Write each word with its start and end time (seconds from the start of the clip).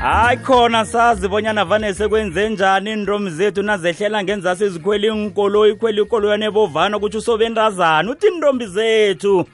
hayi 0.00 0.36
khona 0.36 0.84
sazi 0.84 1.28
bonyana 1.28 1.64
vane 1.64 1.94
sekwenze 1.94 2.48
njani 2.48 2.90
iinromi 2.90 3.30
zethu 3.30 3.62
nazehlela 3.62 4.22
ngenzasi 4.22 4.68
zikhwela 4.68 5.06
inkoloyi 5.06 5.72
ikhwela 5.72 6.02
ikoloyana 6.02 6.46
ebovana 6.46 6.98
kutsho 6.98 7.18
usobentazana 7.18 8.10
uthi 8.10 8.26
iintombi 8.26 8.66
zethu. 8.66 9.44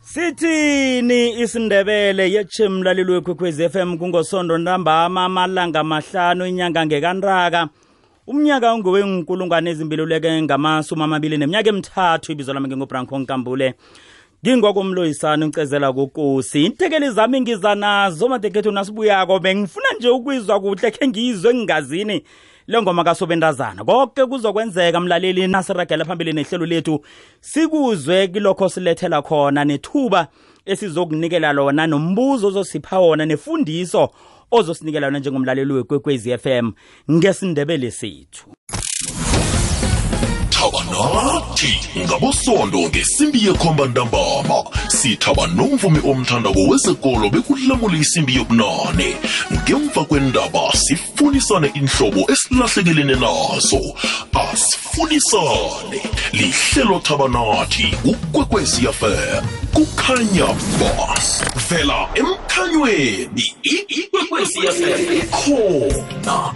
Sithini 0.00 1.40
isindebele 1.40 2.32
yetshimlaleli 2.32 3.12
wekwekwezi 3.12 3.68
FM 3.68 3.98
kungosondo 3.98 4.58
ntambama 4.58 5.24
amalanga 5.24 5.84
mahlanu 5.84 6.46
inyanga 6.46 6.86
ngekantaka 6.86 7.68
umnyaka 8.26 8.74
ungowenkulungwane 8.74 9.70
ezimbiluleke 9.70 10.42
ngamasumi 10.42 11.02
amabili 11.02 11.38
neminyaka 11.38 11.68
emithathu 11.68 12.32
ibizo 12.32 12.52
lami 12.52 12.68
ngingubranko 12.68 13.18
nkambule 13.18 13.74
ngingwakomloyisana 14.44 15.46
ucezela 15.46 15.92
kokosi. 15.92 16.64
Intekeli 16.64 17.10
zami 17.10 17.40
ngiza 17.40 17.74
nazo 17.74 18.28
madekethu 18.28 18.70
nasibuyako 18.70 19.38
bengifuna 19.38 19.86
nje 19.98 20.08
ukwizwa 20.08 20.60
kuhle 20.60 20.90
khe 20.90 21.08
ngizwe 21.08 21.54
ngingazini 21.54 22.22
le 22.66 22.82
ngoma 22.82 23.04
kasobentazana. 23.04 23.84
Konke 23.84 24.26
kuzokwenzeka 24.26 25.00
mlaleli 25.00 25.46
nasiragela 25.46 26.04
phambili 26.04 26.32
nehlelo 26.32 26.66
lethu. 26.66 27.04
Sikuzwe 27.40 28.28
kilokho 28.28 28.68
silethela 28.68 29.22
khona 29.22 29.64
nethuba 29.64 30.28
esizokunikela 30.66 31.52
lona 31.52 31.86
nombuzo 31.86 32.46
ozosipha 32.46 32.98
wona 32.98 33.26
nefundiso 33.26 34.10
ozosinikela 34.50 35.06
yona 35.06 35.18
njengomlaleli 35.18 35.72
wekwekwezi 35.72 36.38
FM 36.38 36.72
ngesindebele 37.10 37.90
sethu. 37.90 38.56
thaba 38.68 38.75
nathi 40.96 41.78
ngabosondo 41.98 42.78
ngesimbi 42.78 43.46
yekhomba 43.46 43.86
ntambama 43.86 44.64
sithaba 44.88 45.46
nomvumi 45.46 46.00
omthandako 46.10 46.60
wezekolo 46.68 47.30
bekulamula 47.30 47.98
isimbi 47.98 48.34
yobunane. 48.36 49.16
Ngemva 49.52 50.04
kwendaba 50.04 50.72
sifunisane 50.72 51.70
inhlobo 51.74 52.32
esilahlekelene 52.32 53.14
nazo 53.14 53.82
asifunisane. 54.32 56.00
Lihlelo 56.32 57.00
thaba 57.00 57.28
nathi 57.28 57.94
ukwekwezi 58.04 58.86
fm 58.92 59.44
kukhanya 59.74 60.46
ba. 60.80 61.14
Vela 61.68 62.08
emkhanyweni 62.14 63.54
ikwekwezi 63.62 64.60
fm 64.60 65.12
ikhona. 65.20 66.52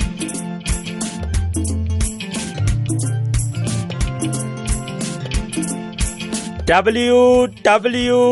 Www 6.71 8.23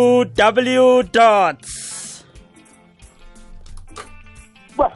dots 1.11 1.73
ba 4.79 4.87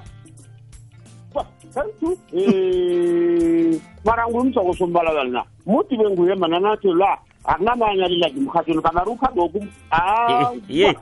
ba 1.35 1.43
thank 1.75 1.99
eh 2.31 3.75
mara 4.07 4.31
ngumsoko 4.31 4.71
sombalabala 4.79 5.31
na 5.31 5.43
muti 5.67 5.97
benguye 5.99 6.35
mana 6.39 6.61
nathi 6.61 6.89
la 6.95 7.19
akunamanye 7.45 8.05
alilagi 8.05 8.41
mkhathweni 8.41 8.83
kamari 8.83 9.11
ukhambe 9.11 9.41
wokum 9.41 9.67
ye 10.69 10.95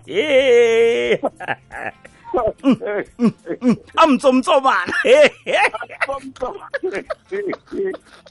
amtsomtsobana 3.97 4.95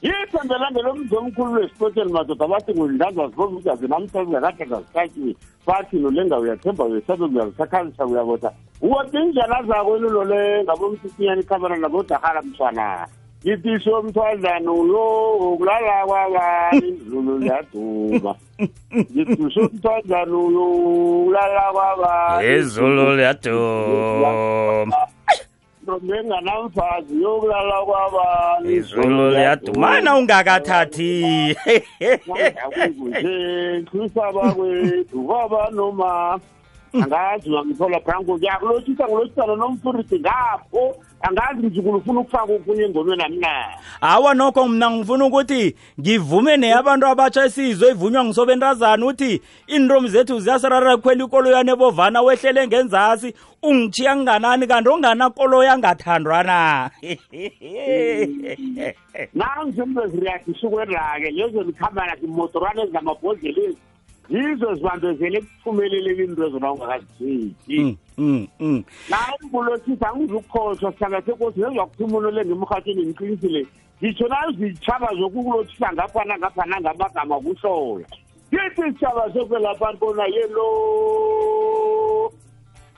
yithembe 0.02 0.54
landela 0.60 0.92
umzi 0.92 1.16
omkhulu 1.16 1.50
lwesipotsheni 1.54 2.12
madoda 2.12 2.46
bathi 2.46 2.72
ngundlanza 2.74 3.28
ziboza 3.28 3.52
ukuthi 3.52 3.70
azinamhlazela 3.70 4.52
kade 4.52 4.66
ngazikhatyile 4.66 5.34
bathi 5.66 5.96
nole 5.96 6.22
uyathemba 6.36 6.84
uyesabe 6.84 7.24
uyazisakhalisa 7.24 8.06
uyabotha 8.06 8.50
wodinjana 8.80 9.62
zako 9.62 9.96
ilulo 9.96 10.24
le 10.24 10.64
ngabomthithinyana 10.64 11.76
nabodahala 11.76 12.42
mntwana 12.42 13.08
ngitisho 13.46 14.02
mthwadlana 14.02 14.72
ulo 14.72 15.32
ukulala 15.32 16.06
kwabani 16.06 16.92
zulu 17.10 17.38
liyaduma. 17.38 18.34
Ngitisho 18.94 19.62
mthwadlana 19.62 20.36
ulo 20.36 20.64
ukulala 20.70 21.72
kwabani 21.72 22.58
izulu 22.58 23.16
liyaduma. 23.16 24.96
Ntombi 25.82 26.12
enganamfazi 26.12 27.22
yokulala 27.22 27.82
kwabani 27.84 28.74
izulu 28.74 29.30
liyaduma. 29.30 29.80
mana 29.90 30.16
ungakathathi? 30.16 31.56
Nje 32.96 33.84
kusaba 33.90 34.52
kwethu 34.52 35.22
kwaba 35.22 35.70
noma 35.70 36.40
angazi 36.92 37.50
wangithola 37.50 38.00
branko 38.00 38.36
ngiyakulotshisa 38.38 39.04
ngilotshisa 39.04 39.46
nomfurisi 39.46 40.18
ngapho. 40.20 40.96
Angazi 41.20 41.66
mzukulu 41.66 41.98
ufuna 41.98 42.20
ukufaka 42.20 42.52
okunye 42.52 42.82
engomeni 42.82 43.22
amna 43.22 43.64
awa 44.00 44.34
nokho 44.34 44.68
mna 44.68 44.90
ngifuna 44.90 45.24
ukuthi 45.24 45.76
ngivume 46.00 46.56
neyabantu 46.56 47.06
abatsha 47.06 47.44
esizwe 47.44 47.90
ivunywa 47.90 48.24
ngisobentazana 48.24 49.06
uthi 49.06 49.42
iintomi 49.68 50.08
zethu 50.08 50.40
ziyasirara 50.40 50.96
khwela 50.96 51.24
ikoloyana 51.24 51.72
ebovana 51.72 52.22
wehlele 52.22 52.66
ngenzasi 52.66 53.34
ungichiya 53.62 54.16
nginganani 54.16 54.66
kanti 54.66 54.88
onganakoloya 54.88 55.72
angathandwana 55.72 56.90
nangisembe 59.34 60.06
ziriyadisukwenake 60.06 61.30
lezo 61.30 61.62
likhamba 61.62 62.06
lakhe 62.06 62.24
imotorwane 62.24 62.82
ezingamabhodlelezi 62.82 63.89
yizo 64.30 64.74
zibambezele 64.74 65.38
ekuphumeleleni 65.38 66.24
into 66.24 66.46
ezona 66.46 66.72
ungakazithethi 66.72 67.78
Mm, 67.78 67.96
mm, 68.18 68.46
mm. 68.60 68.84
naye 69.10 69.36
ngulotshisa 69.44 70.08
angizukukhohlwa 70.08 70.92
sihlala 70.92 71.22
sekosi 71.22 71.60
nezwa 71.60 71.86
kuthimulele 71.86 72.44
ngemrhatsheni 72.44 73.06
ngiqinisile 73.06 73.66
ngitsho 74.02 74.28
nazitshaba 74.28 75.08
zokukulotshisa 75.18 75.92
ngapha 75.92 76.24
nangapha 76.24 76.64
nangamagama 76.66 77.40
kuhlola. 77.40 78.06
Kithi 78.50 78.82
sitshaba 78.82 79.32
sokwelapha 79.32 79.92
ntona 79.92 80.26
yelo. 80.26 80.68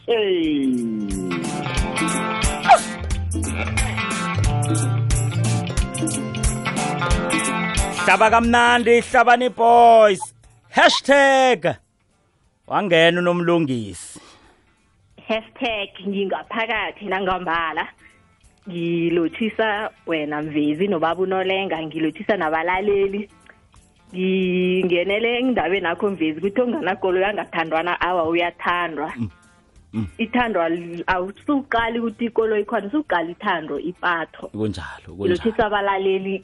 Hey. 0.06 0.66
Hlaba 8.04 8.30
kamnandi 8.30 9.00
hlabani 9.00 9.48
boys 9.48 10.31
hashtag 10.72 11.76
wangena 12.66 13.20
unomlungisi. 13.20 14.20
Hashtag 15.28 15.88
ngingaphakathi 16.08 17.04
nangambala 17.04 17.88
ngilothisa 18.68 19.90
wena 20.06 20.42
mvezi 20.42 20.88
nobaba 20.88 21.22
unolenga 21.22 21.82
ngilothisa 21.82 22.36
nabalaleli. 22.36 23.28
Ngingenele 24.14 25.38
endabeni 25.38 25.86
akho 25.86 26.10
mvezi 26.10 26.40
kuthi 26.40 26.60
onganakolo 26.60 27.20
yangathandwana 27.20 28.00
awa 28.00 28.28
uyathandwa. 28.28 29.08
Ithandwa 29.08 29.41
li- 29.92 31.04
awusuqali 31.06 32.00
ukuthi 32.00 32.24
ikolo 32.24 32.58
ikhona 32.58 32.90
suqala 32.90 33.30
ithando 33.30 33.78
ipatho. 33.78 34.48
Kunjalo 34.48 35.14
ngilothisa 35.14 35.66
abalaleli 35.66 36.42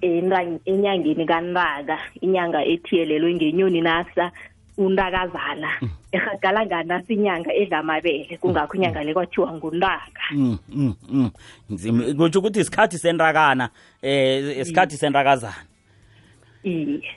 enyangeni 0.66 1.26
kantaka 1.26 1.98
inyanga 2.20 2.64
ethiyelelwe 2.64 3.34
ngenyoni 3.34 3.80
nasa 3.80 4.32
untakazana. 4.78 5.70
Erhagala 6.12 6.66
nganasi 6.66 7.14
inyanga 7.14 7.52
edla 7.52 7.78
amabele 7.78 8.38
kungakho 8.40 8.76
inyanga 8.76 9.04
le 9.04 9.14
kwathiwa 9.14 9.52
nguntaka. 9.52 10.22
Mm, 10.32 10.58
mm, 10.68 10.94
mm. 11.10 11.30
nzima 11.70 12.14
kutsho 12.14 12.38
ukuthi 12.38 12.60
isikhathi 12.60 12.98
senrakana 12.98 13.70
eh 14.02 14.60
isikhathi 14.60 14.96
senrakazana 14.96 15.64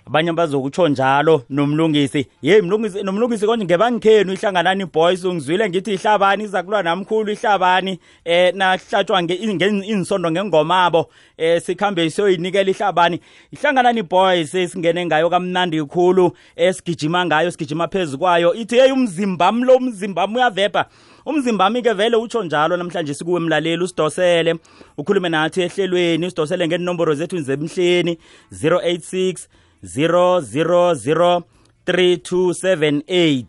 abanye 0.08 0.32
bazokutsho 0.34 0.88
njalo 0.88 1.44
nomlungisi. 1.50 2.28
Ye 2.42 2.62
mlungisi 2.62 3.04
nomlungisi 3.04 3.46
konje 3.46 3.66
ngebangikhenu 3.66 4.34
ihlanganani 4.34 4.86
boys? 4.86 5.26
Ungizwile 5.26 5.70
ngithi 5.70 5.94
ihlabani 5.94 6.44
iza 6.44 6.64
kulwa 6.64 6.84
namkhulu 6.84 7.32
ihlabani 7.32 8.00
eh 8.26 8.54
nahlatshwa 8.56 9.22
nge- 9.22 9.54
nge- 9.56 9.86
insondo 9.86 10.32
ngengomabo 10.32 11.10
eh 11.38 11.62
sikhambe 11.62 12.10
siyoyinikela 12.10 12.70
ihlabani. 12.70 13.20
Ihlanganani 13.52 14.04
boys 14.04 14.56
esingene 14.56 15.06
ngayo 15.06 15.30
kamnandi 15.30 15.84
khulu 15.84 16.32
esigijima 16.56 17.26
ngayo 17.26 17.52
sigijima 17.52 17.88
phezu 17.88 18.18
kwayo. 18.18 18.54
Ithi 18.54 18.76
hey 18.76 18.92
umzimba 18.92 19.52
lo 19.52 19.76
umzimba 19.76 20.28
uyavepha. 20.28 20.86
Umzimba 21.26 21.64
wami 21.64 21.82
ke 21.82 21.94
vele 21.94 22.16
utsho 22.18 22.44
njalo 22.44 22.78
namhlanje 22.78 23.14
sikuwe 23.14 23.40
mlaleli 23.40 23.84
usidosele. 23.84 24.56
Ukhulume 24.98 25.30
nathi 25.30 25.62
ehlelweni 25.62 26.26
usidosele 26.26 26.68
ngenomboro 26.68 27.14
zethu 27.16 27.40
zemhleni 27.40 28.18
086 28.52 29.48
000 29.84 31.42
3278 31.88 33.46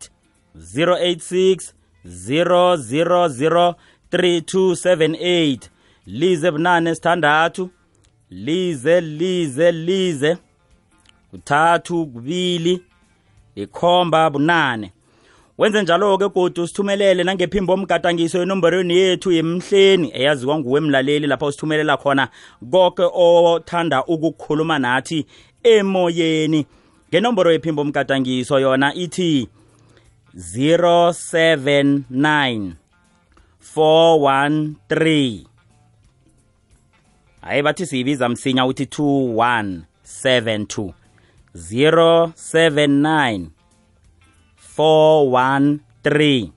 086 0.57 1.73
000 2.07 3.75
3278 4.13 5.59
lize 6.07 6.51
bunane 6.51 6.95
sithandathu. 6.95 7.71
Lize 8.31 9.01
lize 9.01 9.73
lize. 9.73 10.37
Kuthathu 11.31 12.07
kubili 12.07 12.83
likhomba 13.57 14.31
bunane. 14.31 14.93
Wenze 15.59 15.83
njalo-ke 15.83 16.29
godu 16.29 16.67
sithumelele 16.67 17.25
nangephimbo 17.25 17.73
omgadangiso 17.73 18.43
enomborweni 18.43 18.97
yethu 18.97 19.33
yemhleni 19.33 20.11
eyaziwa 20.15 20.59
nguwe 20.59 20.81
mlaleli 20.81 21.27
lapho 21.27 21.47
usithumelela 21.47 21.97
khona. 21.97 22.29
Konke 22.71 23.03
othanda 23.03 24.05
ukukhuluma 24.05 24.79
nathi 24.79 25.27
emoyeni. 25.63 26.67
Ngenomboro 27.09 27.53
yephimbo 27.53 27.83
omgadangiso 27.83 28.61
yona 28.61 28.95
ithi 28.95 29.49
079 30.35 32.73
413 33.77 35.41
hayi 37.41 37.63
bathi 37.63 37.87
siyibiza 37.87 38.29
msinya 38.29 38.67
uthi 38.67 38.85
2172 38.85 40.93
079 41.55 43.47
413 44.79 46.49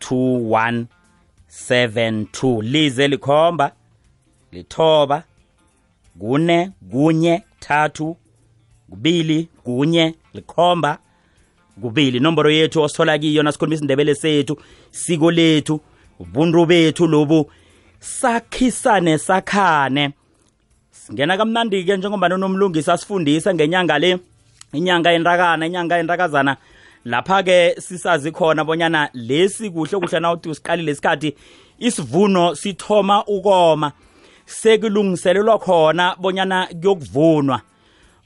2172 0.00 2.62
lize 2.62 3.08
likhomba 3.08 3.72
lithoba 4.52 5.22
kune 6.18 6.70
kunye 6.90 7.42
thathu 7.60 8.16
kubili 8.90 9.48
kunye 9.64 10.14
likhomba 10.34 10.98
kubili. 11.80 12.20
Nomboro 12.20 12.50
yethu 12.50 12.82
osithola 12.82 13.18
kiyo 13.18 13.42
nasikhuluma 13.42 13.74
isindebele 13.74 14.14
sethu 14.14 14.56
siko 14.90 15.30
lethu 15.30 15.80
ubuntu 16.18 16.66
bethu 16.66 17.06
lobu 17.06 17.50
sakhisane 18.00 19.18
sakhane. 19.18 20.10
Singena 20.90 21.36
kamnandi-ke 21.36 21.96
njengoba 21.96 22.28
nonomlungisi 22.28 22.90
asifundisa 22.90 23.54
ngenyanga 23.54 23.98
le. 23.98 24.18
Inyanga 24.72 25.10
yentakana 25.10 25.66
inyanga 25.66 25.96
yentakazana 25.96 26.56
lapha-ke 27.04 27.74
sisazi 27.80 28.30
khona 28.32 28.64
bonyana 28.64 29.10
lesi 29.14 29.70
kuhle 29.70 29.98
kuhle 29.98 30.20
nawuthi 30.20 30.48
usiqalile 30.48 30.92
isikhathi 30.92 31.34
isivuno 31.78 32.54
sithoma 32.54 33.24
ukoma. 33.26 33.92
Sekulungiselelwa 34.46 35.58
khona 35.58 36.16
bonyana 36.20 36.66
kuyokuvunwa. 36.66 37.60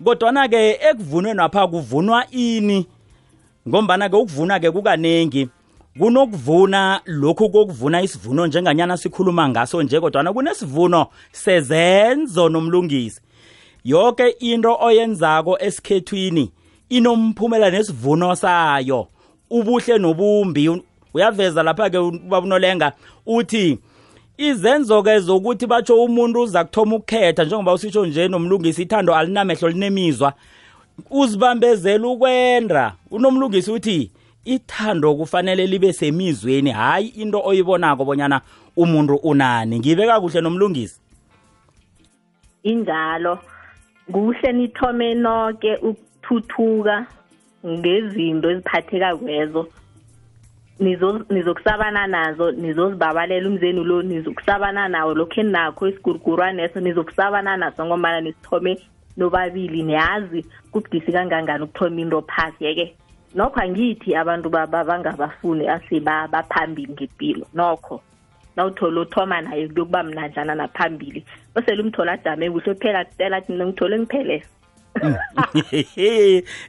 Kodwana-ke 0.05 0.79
ekuvunweni 0.91 1.41
apha 1.41 1.69
kuvunwa 1.69 2.27
ini? 2.31 2.87
Ngombana-ke 3.69 4.17
ukuvuna-ke 4.17 4.71
kukaningi 4.71 5.49
kunokuvuna 5.99 7.01
lokhu 7.07 7.51
kokuvuna 7.51 8.03
isivuno 8.03 8.47
njenganyana 8.47 8.97
sikhuluma 8.97 9.49
ngaso 9.49 9.83
nje 9.83 10.01
kodwana 10.01 10.33
kunesivuno 10.33 11.07
sezenzo 11.33 12.49
nomlungisi. 12.49 13.21
Yonke 13.87 14.29
into 14.29 14.77
oyenzako 14.81 15.59
esikhethwini 15.61 16.51
inomphumela 16.89 17.71
nesivuno 17.71 18.37
sayo. 18.37 19.07
Ubuhle 19.51 19.99
nobumbi. 19.99 20.83
Uyaveza 21.15 21.63
lapha-ke 21.63 22.11
babunolenga 22.29 22.93
uthi 23.27 23.79
izenzo-ke 24.39 25.19
zokuthi 25.19 25.67
batsho 25.67 26.05
umuntu 26.05 26.43
uza 26.43 26.65
kuthoma 26.65 26.97
ukukhetha 26.97 27.45
njengoba 27.45 27.73
usitsho 27.73 28.07
nje 28.07 28.29
nomlungisi 28.29 28.83
ithando 28.83 29.15
alinamehlo 29.15 29.69
linemizwa 29.69 30.33
uzibambezela 31.11 32.09
ukwenda. 32.09 32.95
Unomlungisi 33.11 33.71
uthi 33.71 34.11
ithando 34.45 35.15
kufanele 35.15 35.67
libe 35.67 35.93
semizweni. 35.93 36.71
Hayi 36.71 37.07
into 37.09 37.43
oyibonako 37.45 38.05
bonyana 38.05 38.41
umuntu 38.77 39.15
unani. 39.15 39.79
Ngibeka 39.79 40.21
kuhle 40.21 40.41
nomlungisi. 40.41 41.01
Injalo. 42.63 43.39
Kuhle 44.13 44.53
nithome 44.53 45.15
noke 45.15 45.77
ukuthuthuka 45.77 47.07
ngezinto 47.67 48.51
eziphatheka 48.51 49.17
kwezo. 49.17 49.69
Nizokusabana 51.31 52.07
nazo 52.07 52.53
nizozibabalela 52.53 53.49
umzeni 53.49 53.85
lo 53.85 54.03
nizokusabana 54.03 54.89
nawo 54.89 55.15
lokhu 55.15 55.41
enakho 55.41 55.89
isigurugurwaneso 55.89 56.81
nizokusabana 56.81 57.57
naso 57.57 57.87
ngombana 57.87 58.21
nisithome 58.21 58.79
nobabili 59.17 59.83
niyazi 59.83 60.45
kubudisi 60.71 61.13
kangangani 61.13 61.65
ukuthoma 61.65 62.01
into 62.01 62.23
phasi. 62.23 62.65
Yeke 62.65 62.95
nokho 63.35 63.61
angithi 63.61 64.15
abantu 64.15 64.51
bangabafuni 64.51 65.69
asibaphambili 65.69 66.93
ngempilo 66.93 67.47
nokho 67.55 68.03
nawuthola 68.57 69.01
uthoma 69.01 69.41
naye 69.41 69.69
kuyokuba 69.69 70.03
mnanjana 70.03 70.55
naphambili. 70.55 71.25
Osele 71.55 71.83
umthola 71.83 72.13
ajame 72.13 72.51
kuhle 72.51 72.75
phela 72.75 73.05
kutela 73.05 73.37
athi 73.37 73.53
ngithole 73.53 73.99
ngiphelele 73.99 74.43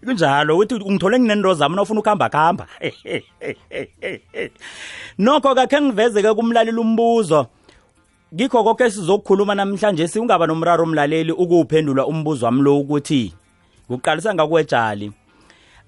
kunjalo 0.05 0.55
ukuthi 0.55 0.75
ungithole 0.75 1.19
nginento 1.19 1.53
zami 1.53 1.75
nawufuna 1.75 1.99
ukuhamba 1.99 2.29
kuhamba 2.29 2.67
nokho 5.17 5.55
kakhe 5.55 5.81
ngivezeke 5.81 6.33
kumlaleli 6.33 6.79
umbuzo. 6.79 7.47
Ngikho 8.33 8.63
konke 8.63 8.91
sizokukhuluma 8.91 9.55
namhlanje 9.55 10.07
singaba 10.07 10.47
nomraro 10.47 10.83
omlaleli 10.83 11.31
ukuwuphendula 11.31 12.05
umbuzo 12.05 12.45
wami 12.45 12.61
lo 12.61 12.79
ukuthi 12.79 13.33
kuqalisa 13.87 14.33
ngakwejali 14.33 15.11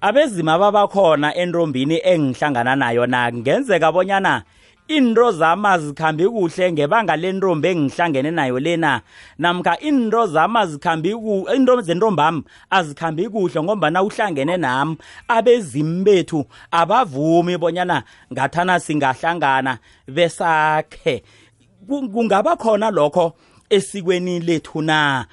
abezima 0.00 0.58
babakhona 0.58 1.34
entombini 1.36 2.00
engihlangana 2.04 2.76
nayo 2.76 3.06
na? 3.06 3.32
Ngenzeka 3.32 3.92
bonyana 3.92 4.42
into 4.90 5.32
zami 5.32 5.66
azikhambi 5.66 6.24
kuhle 6.28 6.72
ngebanga 6.72 7.16
lentombi 7.16 7.68
engihlangene 7.68 8.30
nayo 8.30 8.58
lena. 8.58 9.02
Namkha 9.38 9.78
into 9.80 10.26
zami 10.26 10.58
azikhambi 10.58 11.10
into 11.54 11.80
zentombami 11.82 12.42
azikhambi 12.70 13.28
kuhle 13.28 13.62
ngombana 13.62 14.02
uhlangene 14.02 14.56
nami. 14.56 14.96
Abezimu 15.28 16.04
bethu 16.04 16.44
abavumi 16.72 17.56
bonyana 17.56 18.02
ngathana 18.32 18.80
singahlangana 18.80 19.78
besakhe. 20.08 21.22
Kungaba 21.88 22.56
khona 22.56 22.90
lokho 22.90 23.32
esikweni 23.70 24.40
lethu 24.40 24.82
na? 24.82 25.26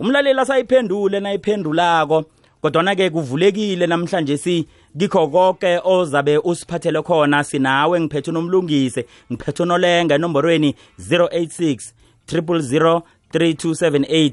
Umlaleli 0.00 0.40
asayiphendule 0.40 1.20
nayiphendulako 1.20 2.24
kodwana-ke 2.62 3.10
kuvulekile 3.10 3.86
namhlanje 3.86 4.36
si 4.36 4.68
kikho 4.98 5.28
konke 5.28 5.80
ozabe 5.84 6.38
usiphathele 6.38 7.02
khona 7.02 7.44
sinawe 7.44 8.00
ngiphethe 8.00 8.30
unomlungise 8.30 9.06
ngiphethe 9.32 9.62
unolenga 9.62 10.14
enomborweni 10.14 10.74
086 10.98 11.92
000 12.28 13.02
3278 13.32 14.32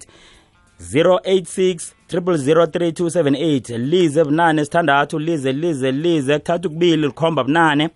086 0.79 1.93
0003278 2.09 3.77
lize 3.77 4.23
bunane 4.23 4.65
sithandathu 4.65 5.19
lize 5.19 5.51
lize 5.51 5.91
lize. 5.91 6.39
Kuthatha 6.39 6.67
ukubili 6.67 6.97
likhomba 6.97 7.43
bunane. 7.43 7.89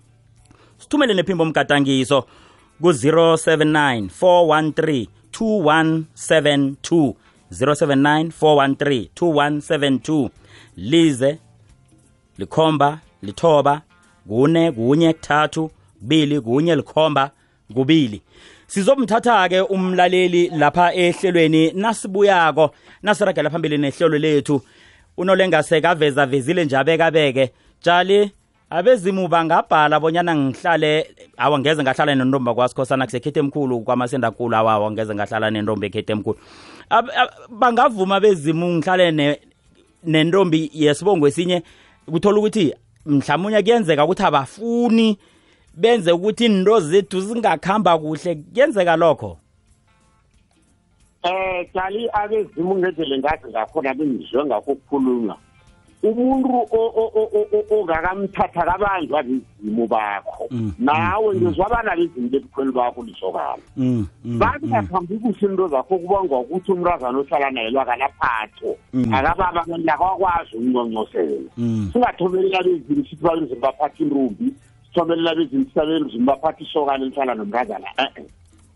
Sithumele 0.77 1.13
nephimbo 1.13 1.43
omgadangiso 1.43 2.25
ku-079 2.81 4.09
413 4.21 5.07
2172 5.31 7.13
079 7.51 8.31
413 8.41 9.07
2172 9.15 10.29
lize 10.75 11.39
likhomba 12.37 12.99
lithoba 13.21 13.81
kune 14.27 14.71
kunye 14.71 15.13
kuthathu 15.13 15.71
kubili 15.99 16.41
kunye 16.41 16.75
likhomba 16.75 17.31
kubili. 17.73 18.21
Sizomthatha-ke 18.67 19.61
umlaleli 19.61 20.49
lapha 20.49 20.93
ehlelweni 20.93 21.71
nasibuyako. 21.71 22.71
Nasiragela 23.03 23.49
phambili 23.49 23.77
nehlelo 23.77 24.17
lethu. 24.17 24.61
Unolengase 25.17 25.81
kaveza 25.81 26.25
vezile 26.25 26.65
nje 26.65 26.77
abekabeke 26.77 27.51
tshali 27.81 28.31
abezimu 28.69 29.27
bangabhala 29.27 29.99
bonyana 29.99 30.35
ngihlale 30.35 31.07
awa 31.37 31.59
ngeze 31.59 31.83
ngahlala 31.83 32.15
nentombi 32.15 32.53
kwasikhosana 32.53 33.05
kusekhethe 33.05 33.39
emkhulu 33.39 33.81
kwamasendakhulu 33.81 34.55
awawa 34.55 34.91
ngeze 34.91 35.15
ngahlala 35.15 35.51
nentombi 35.51 35.87
ekhethe 35.87 36.11
emkhulu. 36.13 36.37
Bangavuma 37.49 38.19
bezimu 38.19 38.73
ngihlale 38.73 39.39
nentombi 40.03 40.71
yesibongo 40.73 41.27
esinye 41.27 41.63
kuthola 42.11 42.39
ukuthi 42.39 42.73
mhlawumnye 43.05 43.61
kuyenzeka 43.63 44.05
ukuthi 44.05 44.23
abafuni 44.23 45.17
benze 45.73 46.11
ukuthi 46.11 46.45
into 46.45 46.79
zethu 46.79 47.21
zingakhamba 47.21 47.97
kuhle. 47.97 48.35
Kuyenzeka 48.35 48.95
lokho? 48.95 49.37
Eh 51.23 51.69
jali 51.73 52.09
abezimu 52.13 52.75
ngendlela 52.75 53.17
ngathi 53.17 53.47
ngakhona 53.47 53.93
bengizwe 53.93 54.45
ngakho 54.45 54.71
ukukhuluma 54.71 55.35
umuntu 56.03 56.67
ongakamthatha 57.71 58.61
kabanjwa 58.65 59.23
bezimu 59.23 59.87
bakho. 59.87 60.47
Nawe 60.79 61.35
ngizwabana 61.35 61.95
bezimu 61.95 62.29
bebukhweli 62.29 62.71
bakho 62.71 63.03
lisokana. 63.03 63.63
Bangakhambi 64.23 65.17
kuhle 65.17 65.47
into 65.47 65.67
zakho 65.67 65.97
kubangwa 65.97 66.39
ukuthi 66.39 66.71
umrazana 66.71 67.19
ohlala 67.19 67.51
naye 67.51 67.69
lwakanaphatho 67.71 68.75
akababa 69.13 69.63
nakakwazi 69.77 70.57
ukunconcosela 70.57 71.49
singathomelela 71.91 72.63
bezimu 72.63 73.05
sithi 73.05 73.23
babezimi 73.23 73.59
baphatha 73.59 74.03
intombi 74.03 74.53
sithomelela 74.87 75.35
bezimu 75.35 75.63
sithi 75.65 75.79
babezimi 75.79 76.25
baphatha 76.25 76.63
isokana 76.63 77.05
elihlala 77.05 77.35
nomrazana 77.35 77.87
e-e. 77.97 78.25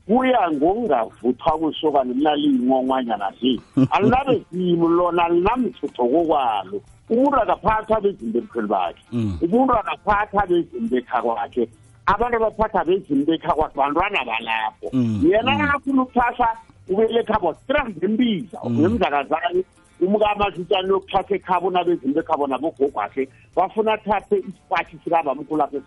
Kuya 0.08 0.52
ngokungavuthwa 0.52 1.52
kusokana 1.60 2.14
lilaliyinqonqwanyana 2.14 3.32
nje. 3.32 3.60
Alinabe 3.92 4.42
zimo 4.52 4.88
lona 4.88 5.26
alinamthetho 5.26 6.04
kokwalo. 6.08 6.80
Umuntu 7.10 7.38
akaphathwa 7.42 8.02
bezinto 8.02 8.38
ebukhweli 8.38 8.68
bakhe 8.68 9.04
Mm. 9.12 9.38
umuntu 9.42 9.74
akaphathwa 9.74 10.44
bezinto 10.48 10.88
bekha 10.96 11.22
kwakhe 11.22 11.64
abantu 12.06 12.36
abaphatha 12.38 12.84
bezinto 12.86 13.26
bekha 13.32 13.52
kwakhe 13.54 13.76
bantwana 13.78 14.26
balapho. 14.26 14.88
Mm, 14.94 15.22
yena 15.24 15.52
akafuna 15.64 16.02
ukuthahla 16.04 16.48
ubelekhabo 16.90 17.54
strand 17.64 18.04
embiza 18.04 18.58
ngemzakazane 18.70 19.64
umkamasitshani 20.02 20.90
yokuthatha 20.90 21.36
ekhabo 21.36 21.68
nabezinto 21.72 22.20
ekhabo 22.20 22.48
nabogogo 22.48 23.00
akhe 23.02 23.28
bafuna 23.56 23.94
athathe 23.94 24.36
isipathi 24.40 24.98
sikabamkhulu 25.04 25.64
akhe 25.64 25.80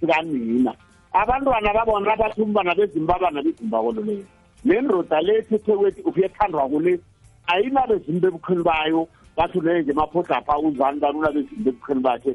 sikanina. 0.00 0.72
Abantwana 1.12 1.72
babona 1.74 2.16
bathi 2.16 2.42
umbana 2.42 2.74
bezimbabana 2.74 3.42
bezimbabolo 3.42 4.02
leyo. 4.02 4.24
Le 4.64 4.80
ndoda 4.80 5.20
le 5.20 5.38
ethethe 5.38 5.72
kwethi 5.76 6.00
ukuyethandwa 6.02 6.68
kule 6.68 7.00
ayinabezinto 7.46 8.28
ebukhweni 8.28 8.62
bayo. 8.62 9.08
Bathi 9.38 9.60
leyo 9.60 9.82
nje 9.82 9.92
maphodlapha 9.92 10.58
uzani 10.58 11.00
balula 11.00 11.32
bezinto 11.32 11.70
ebukhweni 11.70 12.00
bakhe. 12.00 12.34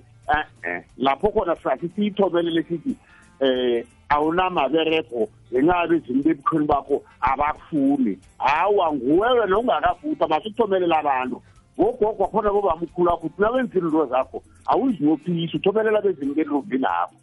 Eh 0.68 0.84
lapho 0.98 1.28
khona 1.32 1.56
sathi 1.64 1.90
siyithomelele 1.96 2.64
sithi 2.64 2.96
eh 3.40 3.86
awunamabereko 4.10 5.28
ngenxa 5.52 5.88
bezinto 5.88 6.30
ebukhweni 6.30 6.66
bakho 6.66 7.04
abakufuni. 7.22 8.18
Hawa 8.38 8.94
nguwewe 8.94 9.48
nongakavuthwa 9.48 10.28
masithomelela 10.28 11.00
abantu 11.00 11.42
ngogogo 11.80 12.28
khona 12.28 12.50
bobamkhulu 12.50 13.10
akho 13.12 13.28
uthi 13.28 13.42
nawenzile 13.42 13.86
into 13.86 14.06
zakho 14.06 14.44
awuziyophisa 14.66 15.58
uthomelela 15.58 16.02
bezinto 16.02 16.42
eluvi 16.42 16.78
lapho 16.78 17.16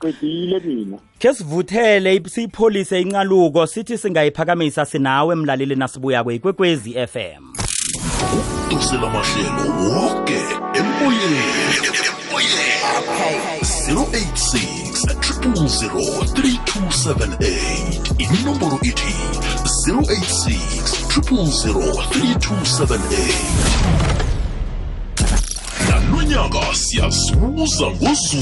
qedile 0.00 0.60
mina. 0.60 0.98
Khe 1.18 1.34
sivuthele 1.34 2.22
siyipholise 2.26 3.00
incaluko 3.00 3.66
sithi 3.66 3.98
singayiphakamisa 3.98 4.84
sinawe 4.84 5.34
mlaleli 5.34 5.76
nasibuya 5.76 6.24
kwekwekwezi 6.24 7.06
FM 7.06 7.42
dosela 8.70 9.08
mahlelo 9.10 9.64
woke 9.90 10.38
emoyeni. 10.74 11.40
086 13.90 15.06
3278 15.20 18.14
inomboro 18.18 18.78
ithi 18.82 19.14
086 19.88 20.50
3278 21.08 22.98
nalonyaka 25.88 26.74
siyazuza 26.74 27.86
ngozuzu 27.90 28.38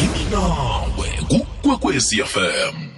yini 0.00 0.24
nawe 0.30 1.08
kukwekwezi 1.28 2.24
fm 2.24 2.97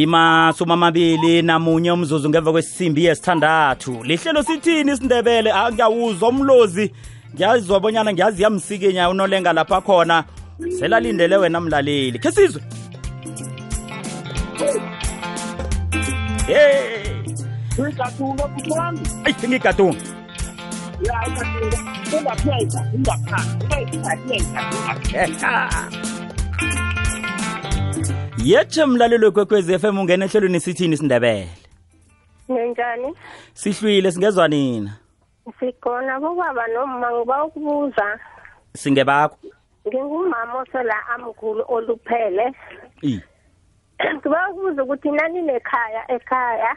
imasumi 0.00 0.72
amabili 0.72 1.42
namunye 1.42 1.92
umzuzu 1.92 2.28
ngemva 2.28 2.52
kwesimbi 2.52 3.04
yesithandathu. 3.04 4.02
Lihlelo 4.04 4.42
sithini 4.42 4.92
isindebele? 4.92 5.52
Angiyawuzwa 5.52 6.28
umlozi. 6.28 6.92
Ngiyazwa 7.34 7.80
bonyana 7.80 8.12
ngiyazi 8.12 8.42
yamsikinya 8.42 9.10
unolenga 9.10 9.52
lapha 9.52 9.80
khona. 9.80 10.24
Selalindele 10.78 11.36
wena 11.36 11.60
mlaleli. 11.60 12.18
Khe 12.18 12.32
sizwe. 12.32 12.62
Ayi 19.24 19.48
ngigadunga. 19.48 20.02
Ya 21.04 21.14
ikathunga. 21.28 22.32
Yetshe 28.44 28.86
mlaleli 28.86 29.24
wekwekwezi 29.24 29.78
FM 29.78 29.98
ungena 29.98 30.24
ehlelweni 30.24 30.60
sithini 30.60 30.94
isindebele 30.94 31.48
Ninjani? 32.48 33.14
sihlwile 33.54 34.12
singezwa 34.12 34.48
nina 34.48 34.90
Sikhona 35.60 36.20
bobaba 36.20 36.66
noma 36.68 37.10
ngiba 37.12 37.44
ukubuza. 37.44 38.18
singebakho 38.74 39.36
Ngingumama 39.88 40.54
osela 40.58 40.94
amkhulu 41.14 41.64
oluphele. 41.68 42.52
i 43.02 43.20
Ngiba 44.14 44.50
ukubuza 44.50 44.82
ukuthi 44.82 45.10
nani 45.10 45.42
nekhaya 45.42 46.10
ekhaya 46.12 46.76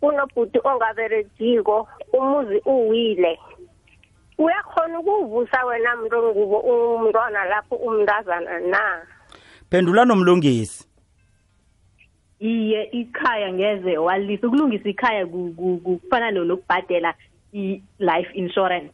kunobhuti 0.00 0.58
ongaberejiko 0.64 1.88
umuzi 2.12 2.58
uwile. 2.66 3.38
Uyakhona 4.38 4.98
ukuvusa 5.00 5.64
wena 5.64 5.96
muntu 5.96 6.22
ngubo 6.22 6.58
umntwana 6.58 7.44
lapho 7.44 7.74
umntazana 7.76 8.60
na? 8.60 9.02
Phendula 9.70 10.04
nomlungisi. 10.04 10.86
Iye 12.40 12.82
ikhaya 12.92 13.52
ngeze 13.52 13.98
walisa. 13.98 14.46
Ukulungisa 14.46 14.88
ikhaya 14.88 15.26
ku- 15.26 15.54
ku- 15.56 15.80
ku- 15.84 15.98
kufana 15.98 16.30
no- 16.30 16.44
nokubhadela 16.44 17.14
i-life 17.52 18.30
insurance 18.34 18.90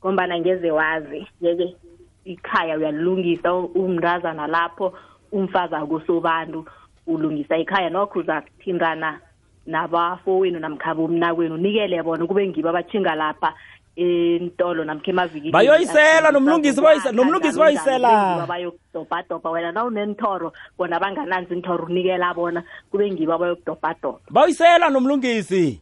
ngombana 0.00 0.38
ngeze 0.38 0.70
wazi. 0.70 1.26
Yeke 1.40 1.76
ikhaya 2.24 2.78
uyalilungisa 2.78 3.54
u- 3.54 3.64
umntazana 3.74 4.46
lapho 4.46 4.94
umfazi 5.32 5.74
akusobantu 5.74 6.64
ulungisa 7.06 7.56
ikhaya. 7.58 7.90
Nokho 7.90 8.18
uzakuthintana 8.18 9.20
nabafowenu 9.66 10.58
namkhaba 10.60 11.02
umnakwenu 11.02 11.54
unikele 11.54 12.02
bona 12.02 12.26
kube 12.26 12.46
ngibo 12.48 12.68
abathinga 12.68 13.14
lapha. 13.14 13.54
Entolo 13.96 14.84
namkha 14.84 15.10
emavikilini 15.10 15.52
Bayoyisela, 15.52 16.30
nomlungisi 16.30 16.80
bayoyise- 16.80 17.12
nomlungisi 17.12 17.58
bayoyisela. 17.58 18.46
bayokudobhadobha 18.46 19.50
wena 19.50 19.72
na 19.72 19.84
unenthoro 19.84 20.52
bona 20.78 20.98
bangananzi 21.00 21.54
inthoro 21.54 21.84
unikela 21.86 22.34
bona 22.34 22.62
kube 22.90 23.10
ngibo 23.10 23.32
abayokudobhadobha 23.34 24.20
bawuyisela 24.30 24.90
nomlungisi 24.90 25.80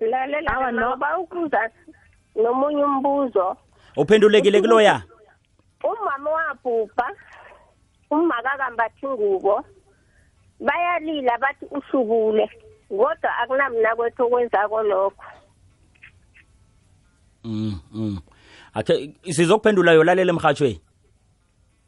Lalela 0.00 0.50
Awa, 0.56 0.72
no. 0.72 0.90
ngiba 0.96 1.18
ukubuza 1.18 1.70
nomunye 2.36 2.84
umbuzo. 2.84 3.56
uphendulekile 3.96 4.60
kuloya 4.60 5.02
umama 5.84 6.30
wabhubha 6.30 7.06
umma 8.10 8.42
kakambathi 8.42 9.06
ngubo 9.06 9.64
bayalila 10.60 11.38
bathi 11.38 11.64
uhlubule 11.70 12.50
kodwa 12.88 13.30
akunamna 13.38 13.96
kwethu 13.96 14.22
okwenzako 14.26 14.82
lokho. 14.82 15.24
Mm 17.44 17.74
mm. 17.92 18.18
Akhe 18.74 19.14
sizokuphendula 19.30 19.92
yolalela 19.92 20.32
emhathweni 20.32 20.80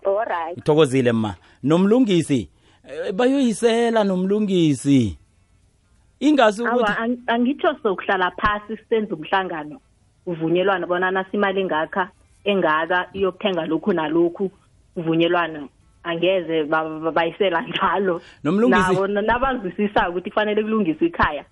alright 0.07 0.59
ithokozile 0.59 1.13
ma 1.13 1.35
nomlungisi 1.63 2.49
eh, 2.89 3.13
bayoyisela 3.13 4.05
nomlungisi. 4.05 5.19
Ingasi 6.21 6.63
ukuthi 6.63 6.93
ang- 6.99 7.19
angitsho 7.27 7.75
sokuhlala 7.83 8.31
phasi 8.31 8.77
senze 8.89 9.15
umhlangano 9.15 9.81
uvunyelwana 10.27 10.87
bona 10.87 11.11
nasimali 11.11 11.61
engakha 11.61 12.11
engaka 12.45 13.09
iyokuthenga 13.15 13.67
lokhu 13.67 13.93
nalokhu 13.93 14.51
uvunyelwana. 14.97 15.69
Angeze 16.05 16.65
ba- 16.65 16.99
ba- 17.01 17.13
bayisela 17.13 17.63
njalo. 17.63 18.21
Nomlungisi- 18.45 18.95
nabo 18.95 19.07
nabazwisisa 19.07 20.11
ukuthi 20.11 20.31
kufanele 20.31 20.63
kulungiswe 20.63 21.07
ikhaya. 21.07 21.45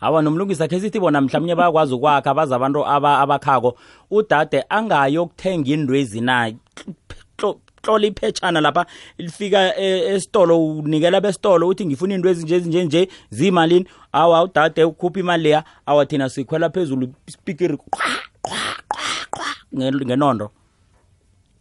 Awa 0.00 0.22
nomlungisi 0.22 0.62
akhe 0.62 0.80
sithi 0.80 1.00
bona 1.00 1.20
mhlawumnye 1.20 1.54
bayakwazi 1.54 1.94
ukwakha 1.94 2.34
baza 2.34 2.56
abantu 2.56 2.86
aba- 2.86 3.18
abakhako. 3.18 3.76
Udade 4.10 4.64
angayokuthenga 4.68 5.70
indwezi 5.70 6.20
na? 6.20 6.52
Tlo- 7.38 7.58
tlola 7.82 8.06
iphetshana 8.06 8.60
lapha 8.60 8.86
lifika 9.18 9.76
e- 9.78 10.14
esitolo 10.14 10.66
unikela 10.66 11.20
besitolo 11.20 11.68
uthi 11.68 11.86
ngifuna 11.86 12.14
into 12.14 12.28
ezinje 12.28 12.54
ezinje 12.56 12.84
nje 12.84 13.08
zimalini? 13.30 13.86
Awa 14.12 14.42
udade 14.42 14.84
ukhupha 14.84 15.20
imali 15.20 15.42
leya. 15.42 15.64
Awa 15.86 16.06
thina 16.06 16.28
sikhwela 16.28 16.70
phezulu 16.70 17.08
speaker 17.28 17.76
ngenondo 19.74 20.50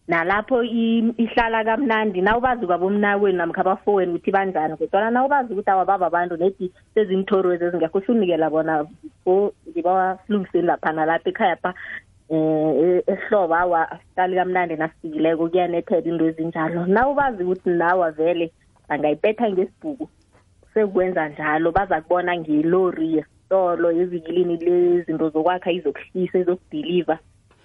nalapho 0.07 0.63
ihlala 0.63 1.63
kamnandi 1.63 2.21
nawubazi 2.21 2.65
kwabomnakwenu 2.65 3.37
namkha 3.37 3.61
abafowenu 3.61 4.11
ukuthi 4.11 4.31
banjani 4.31 4.77
kodwana 4.77 5.11
nawubazi 5.11 5.53
ukuthi 5.53 5.69
awababa 5.69 6.07
abantu 6.07 6.37
nedi 6.37 6.71
sezinthorwezi 6.93 7.63
ezingekho 7.65 7.97
usunikela 7.97 8.49
bona 8.49 8.85
o 9.25 9.51
ngibasilungiseni 9.69 10.67
lapha 10.67 10.91
nalapha 10.93 11.29
ekhaya 11.29 11.55
pha 11.57 11.73
um 12.29 13.01
ehlobo 13.07 13.55
awa 13.55 13.91
asihlali 13.91 14.35
kamnandi 14.35 14.75
nasifikileko 14.77 15.49
kuyanethela 15.49 16.05
into 16.09 16.25
ezinjalo. 16.25 16.85
Nawubazi 16.85 17.43
ukuthi 17.43 17.69
nawa 17.69 18.11
vele 18.11 18.51
angayipetha 18.89 19.49
ngesibhuku 19.49 20.09
sekwenza 20.73 21.29
njalo 21.29 21.71
baza 21.71 22.01
kubona 22.01 22.37
ngilori 22.37 23.15
yesitolo 23.15 23.91
evikilini 23.91 24.57
lezinto 24.57 25.29
zokwakha 25.29 25.71
izokuhlisa 25.71 26.39
izokudiliva 26.39 27.19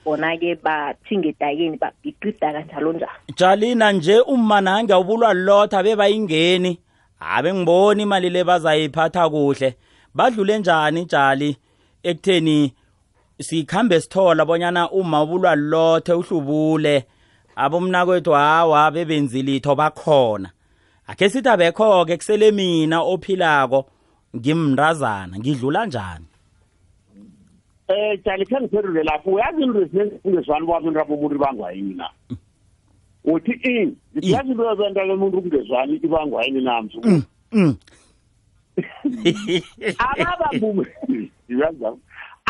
bona-ke 0.04 0.54
bathinga 0.64 1.28
edakeni 1.28 1.76
babhicida 1.76 2.52
kanjalo 2.52 2.92
njalo 2.92 3.19
jalina 3.37 3.92
nje 3.92 4.21
umma 4.21 4.61
nange 4.61 4.95
ubulwa 4.95 5.35
lotha 5.35 5.83
bebayingeni 5.83 6.78
abe 7.21 7.54
ngiboni 7.54 8.02
imali 8.02 8.30
le 8.30 8.45
bazayiphatha 8.45 9.28
kuhle. 9.30 9.76
Badlule 10.14 10.59
njani 10.59 11.04
jali? 11.04 11.57
Ekutheni 12.02 12.75
sikhambe 13.40 14.00
sithola 14.00 14.45
bonyana 14.45 14.90
uma 14.90 15.23
ubulwa 15.23 15.54
lothe 15.57 16.12
uhlubule. 16.12 17.07
Abomnakwethu 17.57 18.33
hawa 18.33 18.90
bebenzile 18.90 19.57
itho 19.57 19.75
bakhona. 19.75 20.50
Akhe 21.07 21.28
sithi 21.28 21.49
abekho-ke 21.49 22.16
kusele 22.16 22.50
mina 22.52 23.02
ophilako. 23.02 23.87
Ngimndazana 24.37 25.38
ngidlula 25.38 25.87
njani? 25.87 26.29
Um 27.90 28.16
jali 28.25 28.44
khe 28.47 28.56
ngiphendule 28.61 29.02
lapho 29.02 29.30
uyazi 29.30 29.62
into 29.62 29.80
ezingezwani 29.82 30.66
kwabo 30.66 30.88
into 30.88 31.00
abomuntu 31.00 31.35
ibangwa 31.37 31.73
yini 31.73 31.94
na? 31.94 32.11
Uthi 33.25 33.52
ini 33.52 33.97
ngithi 34.12 34.32
yazi 34.32 34.50
into 34.50 34.64
yobenta 34.64 35.04
lomuntu 35.04 35.38
ukungezwani 35.38 35.97
ibangwa 35.97 36.44
yini 36.44 36.61
namsu 36.64 37.00
Mm. 37.52 37.75
abababuyazam 39.99 41.97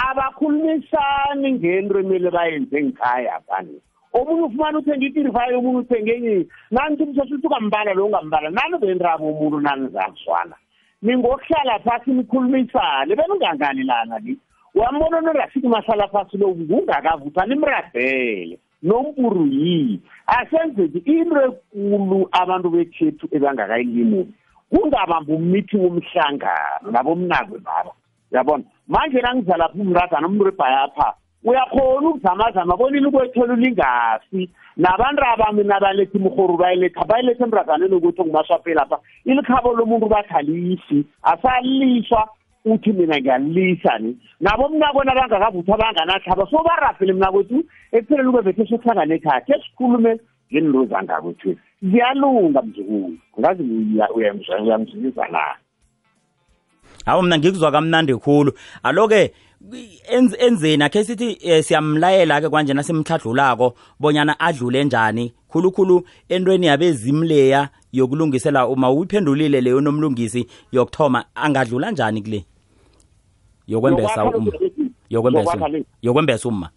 abakhulumisani 0.08 1.52
ngento 1.52 2.00
emele 2.00 2.30
bayenze 2.30 2.82
ngikhaya 2.82 3.40
phani 3.46 3.80
omunye 4.12 4.42
ufumana 4.42 4.78
uthenge 4.78 5.06
itirifaya 5.06 5.58
omunye 5.58 5.78
uthenge 5.78 6.12
enye 6.12 6.46
nani 6.70 6.96
timsasuthi 6.96 7.46
ukambala 7.46 7.94
lo 7.94 8.06
ungambala 8.06 8.50
nani 8.50 8.78
bendrabo 8.78 9.30
umuntu 9.30 9.60
nani 9.60 9.88
zakuzwana 9.88 10.56
ningokuhlala 11.02 11.78
phasi 11.78 12.10
nikhulumisane 12.10 13.16
beninganganilana 13.16 14.18
li 14.18 14.38
wambona 14.74 15.20
norafiki 15.20 15.68
mahlala 15.68 16.08
phasi 16.08 16.38
lo 16.38 16.48
ngungakavuthwa 16.48 17.46
nimrabhele 17.46 18.58
nompuru 18.82 19.46
yini? 19.46 20.00
Asenzeki 20.26 20.98
into 20.98 21.40
ekulu 21.46 22.28
abantu 22.32 22.70
bekhethu 22.70 23.28
ebangakayilimuni 23.32 24.32
kungabamba 24.70 25.34
umeeting 25.34 25.82
umhlangano 25.82 26.90
nabomnakwe 26.90 27.58
baba 27.58 27.92
yabona 28.30 28.64
manje 28.88 29.20
nangiza 29.20 29.56
lapha 29.56 29.78
umrazana 29.78 30.26
umuntu 30.28 30.48
ebhayapha 30.48 31.14
uyakhona 31.44 32.08
ukuzamazama 32.08 32.76
bonini 32.76 33.06
ukwethela 33.06 33.52
ulingasi 33.54 34.50
nabantu 34.76 35.22
abami 35.26 35.64
nabaletha 35.64 36.18
imrhoru 36.18 36.56
bayiletha 36.56 37.04
bayiletha 37.04 37.44
emrazaneni 37.44 37.94
ukuthi 37.94 38.22
ngumaswape 38.22 38.74
lapha 38.74 38.98
ilikhabo 39.24 39.72
lomuntu 39.72 40.06
bathalisi 40.06 41.04
asaliswa 41.22 42.28
uthi 42.64 42.92
mina 42.92 43.20
ngiyalisa 43.20 43.98
ni. 43.98 44.18
Nabo 44.40 44.68
mnako 44.68 45.04
nabangakavuthwa 45.04 45.78
banganahlaba 45.78 46.46
so 46.50 46.62
barafile 46.62 47.12
mna 47.12 47.32
kwethu 47.32 47.64
ekupheleni 47.92 48.32
kwevekhe 48.32 48.66
sokuhlangane 48.66 49.14
ekhaya 49.14 49.40
khe 49.40 49.54
sikhulume 49.62 50.20
ngeento 50.52 50.84
zangakwethu 50.84 51.56
ziyalunga 51.82 52.62
mzukulu 52.62 53.18
ngazi 53.38 53.62
uyangizwisa 54.14 55.28
na 55.28 55.56
hawu 57.06 57.22
mna 57.22 57.38
ngikuzwa 57.38 57.72
kamnandi 57.72 58.14
khulu. 58.16 58.52
Alo-ke 58.82 59.32
enz- 60.12 60.36
enzeni? 60.46 60.82
Akhe 60.84 61.04
sithi 61.04 61.38
eh, 61.40 61.64
siyamlayela-ke 61.64 62.48
kwanje 62.48 62.74
nasimhladlulako 62.74 63.74
bonyana 64.00 64.40
adlule 64.40 64.84
njani 64.84 65.32
khulukhulu 65.48 66.02
entweni 66.28 66.66
yabezimleya 66.66 67.68
yokulungisela 67.92 68.66
uma 68.68 68.90
uyiphendulile 68.90 69.60
leyo 69.60 69.80
nomlungisi 69.80 70.46
yokuthoma 70.72 71.24
angadlula 71.34 71.90
njani 71.90 72.22
kule? 72.22 72.44
Yokwembesa 73.66 74.24
umma. 74.24 74.52
yokwembesa 75.10 75.52
umma. 75.56 75.68
Yokwembesa 76.02 76.48
umma. 76.48 76.70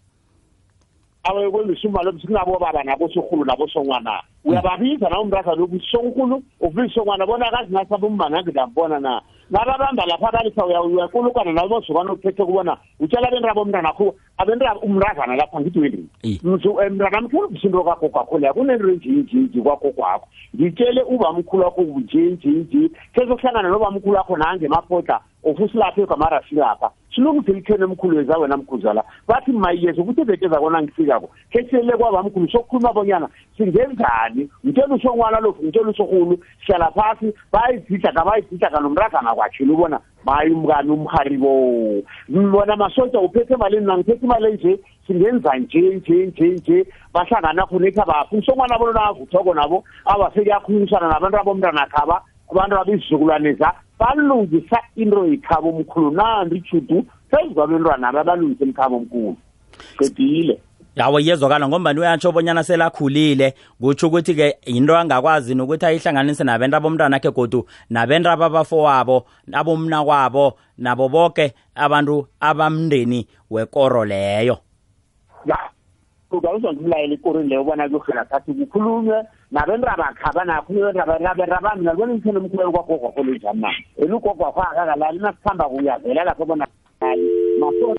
Awekwembisa 1.23 1.87
umali 1.87 2.21
sinabo 2.21 2.59
baba 2.59 2.83
nabo 2.83 3.09
sokhulu 3.09 3.45
nabo 3.45 3.67
songwana. 3.67 4.21
Uyababiza 4.45 5.09
na 5.09 5.19
umrazana 5.19 5.63
ukuthi 5.63 5.87
sonkulu 5.91 6.43
uvisa 6.59 6.93
songwana 6.93 7.25
bona 7.25 7.47
akazi 7.47 7.73
nasaba 7.73 8.07
ummanange 8.07 8.51
ndambona 8.51 8.99
na. 8.99 9.21
Nababamba 9.49 10.05
lapha 10.05 10.31
balisa 10.31 10.65
uyakulukana 10.65 11.53
nabo 11.53 11.67
bozukwana 11.69 12.13
uphethe 12.13 12.45
kubona 12.45 12.77
utshela 12.99 13.27
abentrabo 13.27 13.61
umntanakho 13.61 14.15
abentra 14.37 14.75
umrazana 14.81 15.35
lapha 15.35 15.61
ngithi 15.61 15.79
wendini 15.79 16.09
Eh. 16.23 16.39
mntanam 16.43 17.29
khe 17.29 17.37
uvisa 17.37 17.67
into 17.67 17.83
kagokwakho 17.83 18.39
leya 18.39 18.53
kunento 18.53 18.89
enjinjinji 18.89 19.61
kwagokwakho 19.61 20.27
ngitshele 20.55 21.03
ubamkhulu 21.03 21.63
wakho 21.63 21.81
njinjinji 21.81 22.91
sezokuhlangana 23.15 23.69
nobamkhulu 23.69 24.17
wakho 24.17 24.37
nangemapodla 24.37 25.19
ofusilapha 25.43 26.01
egamarafilapha 26.01 26.91
silungise 27.15 27.51
likhene 27.53 27.85
mkhulu 27.85 28.17
weza 28.17 28.37
wena 28.37 28.57
mkhuzala. 28.57 29.03
Bathi 29.27 29.51
mayeza 29.51 30.01
ukuthi 30.01 30.21
iveke 30.21 30.47
zakona 30.47 30.81
ngifikako. 30.81 31.29
Khe 31.51 31.63
siyele 31.69 31.97
kwabamkhulu 31.97 32.49
sokukhuluma 32.49 32.93
bonyana 32.93 33.29
singenzani? 33.57 34.49
Ngitshela 34.65 34.95
usongwana 34.95 35.39
lofu 35.39 35.63
ngitshela 35.63 35.89
usorhulu 35.89 36.39
sihlala 36.65 36.91
phasi 36.91 37.33
bayizidlaka 37.51 38.25
bayizidlaka 38.25 38.79
nomrazana 38.79 39.35
kwatshile 39.35 39.73
ubona 39.73 39.99
mayi 40.25 40.51
umkani 40.51 40.91
umharibo 40.91 42.03
bona 42.29 42.75
masotsha 42.75 43.19
uphethe 43.19 43.53
emalini 43.53 43.85
nangiphethe 43.85 44.25
imali 44.25 44.47
enje 44.51 44.79
singenza 45.07 45.55
nje 45.55 45.81
nje 45.81 46.25
nje 46.25 46.47
nje. 46.47 46.85
Bahlangana 47.13 47.65
khona 47.65 47.87
ekhabaphi 47.87 48.37
usongwana 48.37 48.77
bona 48.79 48.93
navuthoko 48.93 49.53
nabo 49.53 49.83
abasekuyakhulumisana 50.05 51.07
nabantu 51.09 51.37
abomntanakhaba 51.37 52.21
abantu 52.53 52.79
abezizukulwane 52.79 53.53
za 53.53 53.73
balungisa 53.99 54.79
into 54.95 55.25
yikhabo 55.25 55.69
omkhulu. 55.69 56.11
Nandi 56.11 56.55
ijudu 56.55 57.05
phezu 57.31 57.53
kwabentwana 57.53 58.09
aba 58.09 58.23
balungisa 58.23 58.65
imkhabo 58.65 58.97
omkhulu. 58.97 59.37
Qedile. 59.97 60.59
Yawo 60.95 61.19
iyezwakala 61.19 61.67
ngombani? 61.67 61.99
Uyatsho 61.99 62.31
bonyana 62.31 62.63
selakhulile. 62.63 63.53
Kutsho 63.81 64.07
ukuthi-ke 64.07 64.57
yinto 64.65 64.97
angakwazi 64.97 65.55
nokuthi 65.55 65.85
ayihlanganise 65.85 66.43
nabento 66.43 66.77
abomntwana 66.77 67.17
akhe 67.17 67.31
godu 67.31 67.65
nabento 67.89 68.29
ababafowabo 68.29 69.25
abomna 69.53 70.03
kwabo 70.03 70.53
nabo 70.77 71.09
boke 71.09 71.53
abantu 71.75 72.27
abamndeni 72.39 73.27
wekoro 73.49 74.05
leyo. 74.05 74.57
Ya 75.45 75.57
uzonza 76.37 76.69
umlayela 76.69 77.13
ikorini 77.13 77.49
leyo 77.49 77.63
bona 77.63 77.89
kuyohlela 77.89 78.25
phasi 78.25 78.53
kukhulunywe 78.53 79.23
nabentrabakhaba 79.51 80.45
nakho 80.45 80.73
mina 80.73 81.91
libona 81.91 82.13
imthelo 82.13 82.39
omkhulu 82.39 82.71
kwagogwakho 82.71 83.23
lenjani 83.23 83.61
na 83.61 83.69
ela 83.97 84.15
ugogwakho 84.15 84.61
akakalali 84.61 85.19
nasikhamba 85.19 85.69
kuyavela 85.69 86.23
lapho 86.23 86.45
bona 86.45 86.67
maso 87.59 87.95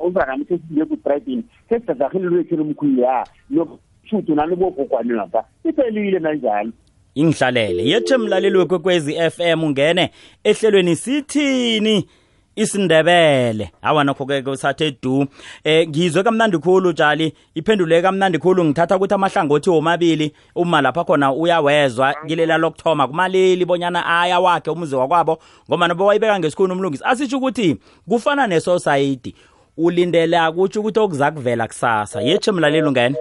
uzakami 0.00 0.44
sesinje 0.44 0.84
kudrayibini 0.84 1.44
sesidadahelelwe 1.68 2.40
ethelo 2.40 2.62
omkhulu 2.62 3.00
ya 3.00 3.26
noshuthu 3.50 4.34
nanibogogwane 4.34 5.14
napha 5.14 5.44
iphelile 5.64 6.18
nanjalo. 6.18 6.72
Ingihlalele. 7.14 7.84
Yethe 7.84 8.16
mlaleli 8.16 8.58
wekwekwezi 8.58 9.30
FM 9.30 9.64
ungene 9.64 10.10
ehlelweni 10.44 10.96
sithini? 10.96 12.08
Isindebele. 12.56 13.70
Hawa 13.82 14.04
nokho-ke 14.04 14.50
usathe 14.50 14.96
du 15.02 15.26
eh 15.64 15.88
ngizwe 15.88 16.22
kamnandi 16.22 16.58
khulu 16.58 16.92
tshali 16.92 17.34
iphendule 17.54 18.02
kamnandi 18.02 18.38
khulu. 18.38 18.64
Ngithatha 18.64 18.96
ukuthi 18.96 19.14
amahlangothi 19.14 19.70
womabili 19.70 20.32
uma 20.54 20.80
lapha 20.80 21.04
khona 21.04 21.32
uyawezwa 21.32 22.14
kilela 22.26 22.58
lokuthoma 22.58 23.08
kumaleli 23.08 23.64
bonyana 23.64 24.06
aya 24.06 24.40
wakhe 24.40 24.70
umuzi 24.70 24.94
wakwabo 24.94 25.38
ngoba 25.68 25.88
nobo 25.88 26.06
wayibeka 26.06 26.38
ngesikhuni 26.38 26.72
umlungisi. 26.72 27.04
Asitsho 27.06 27.38
ukuthi 27.38 27.76
kufana 28.08 28.46
nesociety. 28.46 29.34
Ulindele 29.76 30.38
akutsho 30.38 30.80
ukuthi 30.80 31.00
okuza 31.00 31.30
kuvela 31.30 31.66
kusasa. 31.66 32.22
Yetshe 32.22 32.52
mlaleli 32.52 32.86
ungene. 32.86 33.16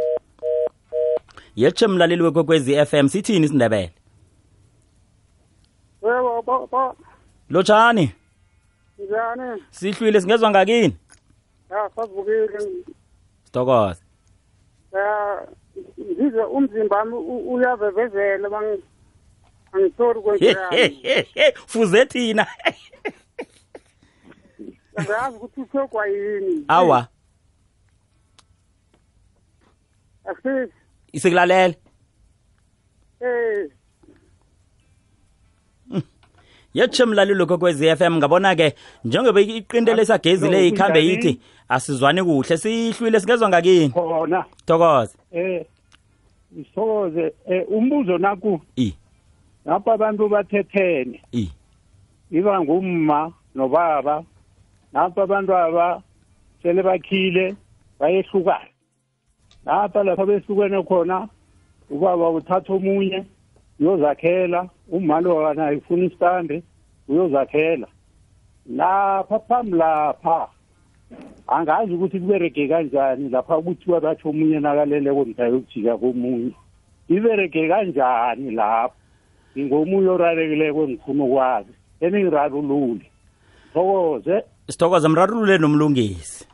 Yetshe 1.56 1.88
mlaleli 1.88 2.24
wekwekwezi 2.24 2.86
FM 2.86 3.08
sithini 3.08 3.46
isindebele? 3.46 3.92
Lotshani 7.50 8.12
njani? 9.06 9.64
sihlwile 9.70 10.22
singezwa 10.22 10.50
ngakini 10.50 10.98
Ya 11.72 11.90
savukile. 11.96 12.60
sithokoze 13.44 14.02
Ya 14.94 15.42
ngize 16.00 16.42
umzimba 16.44 16.98
wami 16.98 17.14
uyavevezela 17.54 18.50
mangi 18.50 18.84
angitholi 19.72 20.22
kwenjani. 20.22 21.26
fuze 21.68 22.06
thina 22.06 22.48
Angazi 24.96 25.36
ukuthi 25.38 25.62
uthokwa 25.62 26.08
yini. 26.08 26.66
awa 26.68 27.08
Akusizi. 30.26 30.74
sikulalela 31.20 31.74
Eh 33.22 33.70
yetshe 36.74 37.06
mlalelo 37.06 37.46
kokwezi 37.46 37.96
FM 37.96 38.18
ngabona-ke 38.18 38.76
njengoba 39.06 39.42
iqintele 39.42 40.06
sagezi 40.06 40.50
le 40.50 40.68
ikhambe 40.68 41.06
yithi 41.06 41.40
asizwani 41.70 42.24
kuhle 42.24 42.58
sihlwile 42.58 43.20
singezwa 43.20 43.50
ngakini? 43.50 43.90
Khona. 43.90 44.46
Thokoze. 44.66 45.18
Eh 45.32 45.66
isithokoze 46.58 47.34
eh 47.48 47.66
umbuzo 47.72 48.18
naku 48.18 48.62
i. 48.76 48.94
lapha 49.66 49.94
abantu 49.94 50.30
bathethene 50.30 51.22
i. 51.32 51.50
iba 52.32 52.62
ngumma 52.62 53.32
nobaba 53.56 54.24
lapha 54.94 55.24
abantu 55.24 55.56
aba 55.56 56.02
sele 56.64 56.84
bakhile 56.84 57.56
bayehlukana. 58.00 58.72
Lapha 59.66 60.04
lapha 60.04 60.26
behlukene 60.26 60.84
khona 60.84 61.28
ubaba 61.90 62.30
uthatha 62.30 62.74
omunye 62.74 63.26
uyozakhela 63.82 64.70
umma 64.92 65.22
lo 65.22 65.36
kana 65.44 65.72
ifuna 65.72 66.06
isitande 66.06 66.64
uyozakhela. 67.08 67.88
Lapha 68.70 69.40
phambi 69.40 69.78
lapha 69.78 70.48
angazi 71.48 71.94
ukuthi 71.94 72.20
kuberege 72.20 72.68
kanjani 72.68 73.30
lapha 73.30 73.62
kuthiwa 73.62 74.02
batsho 74.02 74.30
omunye 74.30 74.60
nakaleleko 74.60 75.26
mdayokujika 75.26 75.98
komunye. 75.98 76.52
Iberege 77.10 77.68
kanjani 77.68 78.52
lapho 78.52 78.96
ngingomunye 79.58 80.10
orarekileko 80.10 80.88
ngifuna 80.88 81.24
ukwazi. 81.24 81.74
Eningirarulule 82.02 83.06
thokoze. 83.74 84.44
Sithokoza 84.68 85.10
mrarulule 85.10 85.58
nomlungisi. 85.58 86.51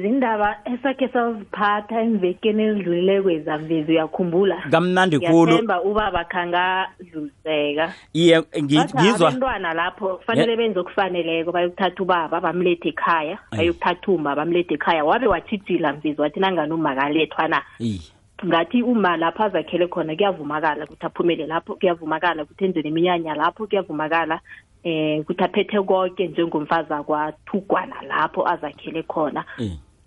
Zindaba 0.00 0.56
esakhe 0.64 1.08
saziphatha 1.08 2.00
emvekeni 2.00 2.62
ezidlulileko 2.62 3.30
ezamvezi 3.30 3.92
uyakhumbula? 3.92 4.56
Kamnandi 4.70 5.18
khulu. 5.18 5.52
Ngiyathemba 5.52 5.82
ubaba 5.82 6.24
khangadluliseka 6.24 7.92
iye 8.12 8.40
ngi- 8.40 8.76
Bathi 8.76 8.96
ngizwa 8.96 9.28
abantwana 9.28 9.74
lapho 9.74 10.16
kufanele 10.16 10.56
benze 10.56 10.78
okufaneleko 10.80 11.52
bayokuthatha 11.52 12.02
ubaba 12.02 12.40
bamlethe 12.40 12.88
ekhaya 12.88 13.38
bayokuthatha 13.52 14.12
uma 14.12 14.34
bamlethe 14.36 14.74
ekhaya. 14.74 15.04
Wabe 15.04 15.26
wathijila 15.26 15.92
mvizi 15.92 16.20
wathi 16.20 16.40
nangani 16.40 16.72
uma 16.72 16.94
kalethwa 16.94 17.48
na? 17.48 17.62
Iye 17.80 18.00
ngathi 18.46 18.82
uma 18.82 19.16
lapho 19.16 19.42
azakhele 19.44 19.86
khona 19.88 20.14
kuyavumakala 20.16 20.84
ukuthi 20.84 21.06
aphumele 21.06 21.46
lapho 21.46 21.74
kuyavumakala 21.74 22.42
ukuthi 22.42 22.64
enze 22.64 22.82
neminyanya 22.82 23.34
lapho 23.34 23.66
kuyavumakala 23.66 24.40
eh 24.84 25.20
ukuthi 25.20 25.44
aphethe 25.44 25.80
konke 25.82 26.26
njengomfazi 26.28 26.92
akwathugwana 26.92 27.96
lapho 28.08 28.44
azakhele 28.48 29.02
khona. 29.02 29.44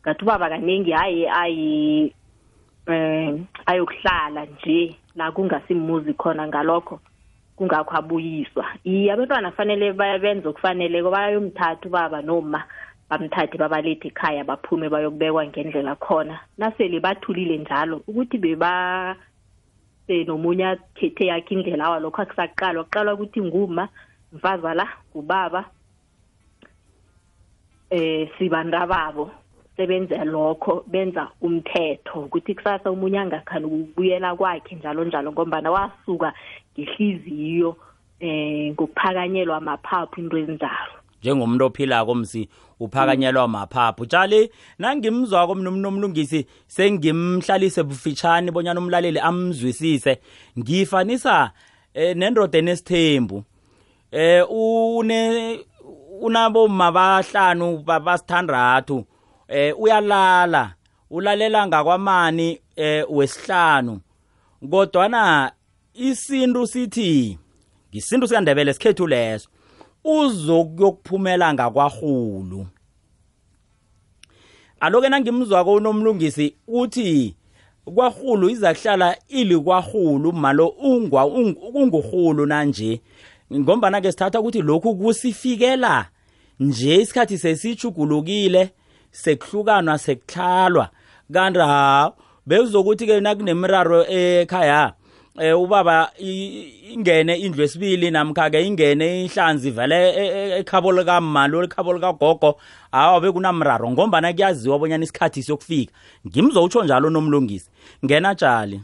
Iye 0.10 0.16
ngathi 0.16 0.24
ubaba 0.24 0.50
kaningi 0.50 0.92
hayi 0.92 1.28
ayi 1.28 2.14
eh 2.88 3.40
ayokuhlala 3.66 4.46
nje 4.46 4.96
la 5.16 5.32
kungasimuzi 5.32 6.14
khona 6.14 6.48
ngalokho 6.48 7.00
kungakho 7.56 7.98
abuyiswa. 7.98 8.66
Iye 8.84 9.12
abantwana 9.14 9.52
fanele 9.52 9.94
benze 9.94 10.48
okufaneleko 10.48 11.12
bayomthatha 11.12 11.86
ubaba 11.86 12.22
noma 12.22 12.64
bamthathe 13.10 13.58
babalethe 13.58 14.08
ekhaya 14.08 14.44
baphume 14.44 14.90
bayokubekwa 14.90 15.46
ngendlela 15.46 15.96
khona. 15.96 16.40
Nasele 16.58 17.00
bathulile 17.00 17.58
njalo 17.58 18.02
ukuthi 18.08 18.38
beba 18.38 19.16
nomunye 20.10 20.66
akhethe 20.66 21.26
yakhe 21.28 21.54
indlela 21.54 21.86
awa 21.86 22.00
lokho 22.00 22.22
akusaqalwa 22.22 22.84
kuqalwa 22.84 23.14
ukuthi 23.14 23.42
nguma 23.42 23.90
mfazi 24.34 24.74
la 24.74 24.88
ngubaba 25.14 25.66
eh 27.92 28.30
sibantababo. 28.38 29.30
Sebenza 29.80 30.24
lokho 30.26 30.84
benza 30.88 31.28
umthetho 31.42 32.20
ukuthi 32.28 32.56
kusasa 32.56 32.92
umunye 32.92 33.20
angakhani 33.20 33.66
ukubuyela 33.66 34.36
kwakhe 34.36 34.76
njalo 34.76 35.04
njalo 35.04 35.32
ngombana 35.32 35.72
wasuka 35.72 36.34
ngehliziyo 36.76 37.78
eh 38.20 38.72
ngokuphakanyelwa 38.74 39.58
amaphaphu 39.58 40.20
into 40.22 40.38
ezinjalo. 40.38 40.94
Njengomuntu 41.22 41.66
ophilako 41.66 42.16
msi 42.16 42.50
uphakanyelwa 42.80 43.48
maphaphu. 43.48 44.06
Tshali 44.06 44.52
nangimzwako 44.80 45.56
mnomlungisi 45.56 46.46
sengimhlalise 46.68 47.84
bufitshane 47.84 48.52
bonyana 48.52 48.80
umlaleli 48.80 49.20
amzwisise. 49.20 50.20
Ngifanisa 50.60 51.52
eh, 51.94 52.16
nendoda 52.18 52.58
enesithembu 52.60 53.44
eh 54.12 54.44
une 54.52 55.60
unaboma 56.22 56.92
bahlanu 56.92 57.78
ba- 57.78 58.00
basithandathu. 58.00 59.06
Eh 59.50 59.80
uyalala 59.80 60.74
ulalela 61.10 61.68
ngakwamani 61.68 62.60
eh 62.76 63.06
wesihlanu. 63.10 64.00
Kodwana 64.72 65.52
isintu 65.94 66.68
sithi 66.68 67.38
ngisintu 67.92 68.28
sikandebele 68.28 68.74
sikhethu 68.74 69.08
leso 69.08 69.50
uzokuyokuphumela 70.04 71.54
ngakwahulu. 71.54 72.68
Aloke 74.80 75.10
nangimzwako 75.10 75.74
unomlungisi 75.74 76.56
uthi 76.68 77.36
kwahulu 77.96 78.50
iza 78.50 78.74
kuhlala 78.74 79.18
ilikwahulu 79.28 80.34
malo 80.34 80.68
ungwa 80.68 81.24
ung- 81.24 81.58
ungurhulu 81.74 82.46
nanje. 82.46 83.02
Ngombana 83.54 84.02
ke 84.02 84.12
sithatha 84.12 84.40
ukuthi 84.40 84.62
lokhu 84.62 84.96
kusifikela 84.96 86.10
nje 86.60 86.96
isikhathi 87.02 87.38
sesichugulukile 87.38 88.70
sekuhlukanwa 89.12 89.98
sekuhlalwa 89.98 90.90
kanti 91.34 91.60
ha 91.60 92.12
bekuzokuthi 92.48 93.06
ke 93.08 93.20
nakunemiraro 93.22 94.06
ekhaya 94.08 94.94
eh 95.40 95.56
ubaba 95.56 96.12
i- 96.20 96.94
ingene 96.94 97.36
indlu 97.40 97.64
esibili 97.64 98.12
namkha 98.12 98.50
ke 98.50 98.60
ingene 98.66 99.26
ihlanzi 99.26 99.72
vele 99.72 100.00
e- 100.10 100.32
e- 100.40 100.60
ekhabo 100.60 100.92
likamalo 100.92 101.64
ekhabo 101.64 101.94
likagogo 101.94 102.60
hawa 102.92 103.22
bekunamraro. 103.22 103.92
Ngombana 103.92 104.34
kuyaziwa 104.34 104.80
bonyana 104.80 105.04
isikhathi 105.04 105.44
siyokufika. 105.44 105.94
Ngimzo 106.28 106.64
utsho 106.64 106.84
njalo 106.84 107.10
nomlungisi. 107.10 107.70
Ngena 108.06 108.36
tshali 108.36 108.82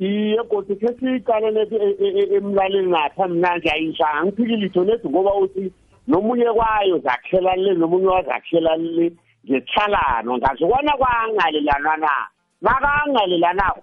iye 0.00 0.36
kodwa 0.48 0.76
khe 0.76 0.88
siyiqalele 0.98 1.62
e- 1.62 1.96
e- 2.00 2.14
e- 2.20 2.36
emlaleli 2.36 2.88
ngapha 2.88 3.28
mna 3.28 3.56
nje 3.58 3.70
ayisha. 3.70 4.08
Angiphiki 4.08 4.56
litho 4.56 4.84
nethi 4.84 5.08
ngoba 5.08 5.34
uthi 5.34 5.72
nomunye 6.08 6.44
kwayo 6.44 6.98
zakhela 6.98 7.56
le 7.56 7.74
nomunye 7.74 8.06
wazakhela 8.06 8.76
le 8.76 9.12
ngethalano 9.46 10.38
ngazokwana 10.38 10.92
kwangalelanwa 10.96 11.96
na? 11.96 12.12
Nakangalelanako 12.62 13.82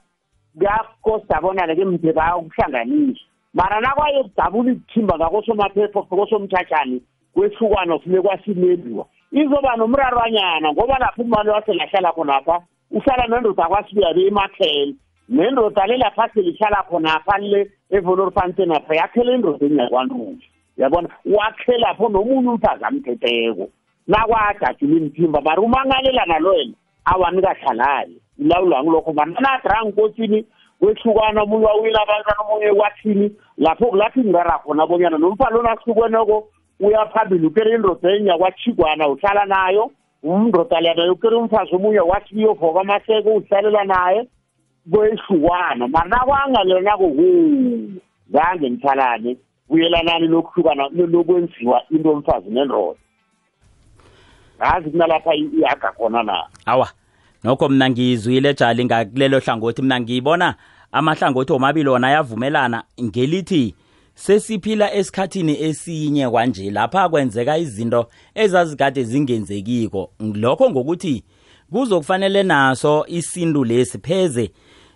kuyakosta 0.58 1.41
bona 1.41 1.75
ke 1.75 1.86
mde 1.86 2.13
bayokuhlanganisa 2.13 3.21
mara 3.53 3.82
nakwaye 3.82 4.23
kudabula 4.23 4.71
izithimba 4.71 5.17
ngakosomaphepha 5.17 6.01
kosomthatshani 6.01 7.01
kwehlukano 7.34 7.99
funeka 7.99 8.21
kwasimeliwa 8.21 9.05
izoba 9.32 9.75
nomrarwanyana 9.75 10.73
ngoba 10.73 10.99
lapho 10.99 11.21
umali 11.21 11.49
waselahlala 11.49 12.12
khonapha 12.12 12.62
uhlala 12.91 13.27
nendoda 13.27 13.67
kwasibuyabe 13.69 14.27
emakhele. 14.27 14.95
Nendoda 15.29 15.88
le 15.88 15.97
lapha 15.97 16.29
selihlala 16.34 16.84
khonapha 16.89 17.38
le 17.38 17.71
evolorfantenapha 17.91 18.95
yakhela 18.95 19.32
indoda 19.34 19.65
engakwantuzi 19.65 20.47
yabona? 20.80 21.10
Wakhe 21.26 21.78
lapho 21.78 22.10
nomunye 22.10 22.50
umfazi 22.50 22.84
amthetheko. 22.84 23.70
Nakwadajula 24.08 24.98
imthimba 24.98 25.42
mari 25.42 25.62
umangalelana 25.62 26.39
lo 26.39 26.54
yena 26.54 26.74
awanikahlalali 27.06 28.22
ilawulwa 28.39 28.84
ngilokho 28.84 29.13
mananadra 29.13 29.82
nkosini 29.86 30.46
kwehlukana 30.80 31.42
omunye 31.42 31.65
wawile 31.65 31.98
abantwana 32.02 32.42
omunye 32.42 32.74
kwathini 32.74 33.36
lapho 33.58 33.86
kulapho 33.86 34.20
ingara 34.20 34.60
khona 34.63 34.88
bonyana 34.88 35.18
nomfana 35.18 35.56
lona 35.56 35.72
ahlukeneko 35.72 36.48
uyaphambili 36.80 37.48
ukere 37.48 37.76
indoda 37.76 38.12
enye 38.12 38.38
kwachigwana 38.38 39.08
uhlala 39.08 39.46
nayo 39.46 39.92
umndoda 40.24 40.82
lena 40.82 41.12
ukere 41.12 41.36
umfazi 41.36 41.76
omunye 41.76 42.00
wathi 42.00 42.36
uyovoka 42.36 42.82
amaseko 42.82 43.30
uhlalela 43.30 43.84
naye 43.84 44.28
kwehlukwana. 44.92 45.88
Mara 45.88 46.10
nakwangalelonako 46.10 47.04
wo 47.04 47.28
zange 48.32 48.70
nithalane 48.70 49.38
buyelanani 49.69 50.27
lokuhlukana 50.27 50.89
lokwenziwa 50.89 51.82
into 51.91 52.10
omfazi 52.12 52.49
nendoda? 52.49 52.99
Ngazi 54.58 54.89
kunalapha 54.89 55.36
iyaga 55.36 55.91
khona 55.91 56.23
na? 56.23 56.43
Awa 56.65 56.89
nokho 57.43 57.69
mina 57.69 57.89
ngizwile 57.89 58.53
jali 58.53 58.86
ngakulelo 58.86 59.39
hlangothi. 59.39 59.82
Mina 59.82 59.99
ngiyibona 59.99 60.55
amahlangothi 60.91 61.53
omabili 61.53 61.89
wona 61.89 62.08
ayavumelana. 62.08 62.84
Ngelithi 63.03 63.75
sesiphila 64.13 64.93
esikhathini 64.93 65.62
esinye 65.63 66.29
kwanje 66.29 66.71
lapha 66.71 67.10
kwenzeka 67.10 67.58
izinto 67.58 68.10
ezazikade 68.36 69.03
zingenzekiko. 69.03 70.12
Lokho 70.19 70.69
ngokuthi 70.69 71.23
kuzokufanele 71.71 72.43
naso 72.43 73.05
isintu 73.08 73.63
lesi 73.63 73.97
pheze 73.99 74.51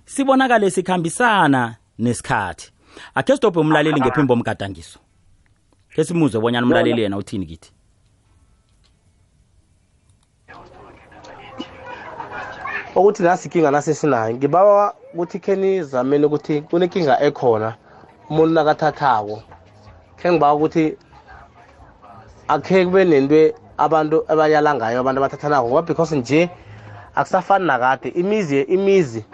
sibonakale 0.05 0.69
sikhambisana 0.71 1.75
nesikhathi. 1.99 2.72
Akhe 3.15 3.35
sidobhe 3.35 3.59
umlaleli 3.59 4.01
ngephimbo 4.01 4.33
omgadangiso. 4.33 4.99
Ke 5.95 6.03
simuzwe 6.03 6.41
bonyana 6.41 6.65
umlaleli 6.65 7.01
yena 7.01 7.17
uthini 7.17 7.45
kithi. 7.45 7.71
Ukuthi 12.95 13.23
nasi 13.23 13.47
inkinga 13.47 13.71
nasesinayo 13.71 14.35
ngibawa 14.35 14.93
ukuthi 15.13 15.39
khe 15.39 15.55
nizameni 15.55 16.25
ukuthi 16.25 16.61
kunenkinga 16.61 17.21
ekhona 17.21 17.75
umuntu 18.29 18.53
nakathathako 18.53 19.41
khe 20.17 20.31
ngibawa 20.31 20.53
ukuthi 20.53 20.97
akhe 22.47 22.85
kube 22.85 23.05
nento 23.05 23.57
abantu 23.77 24.23
abayala 24.27 24.75
ngayo 24.75 24.99
abantu 24.99 25.19
abathathanako 25.19 25.67
ngoba 25.67 25.81
because 25.81 26.15
nje 26.15 26.49
akusafani 27.15 27.65
nakade. 27.65 28.09
Imizi 28.09 28.61
imizi 28.61 29.25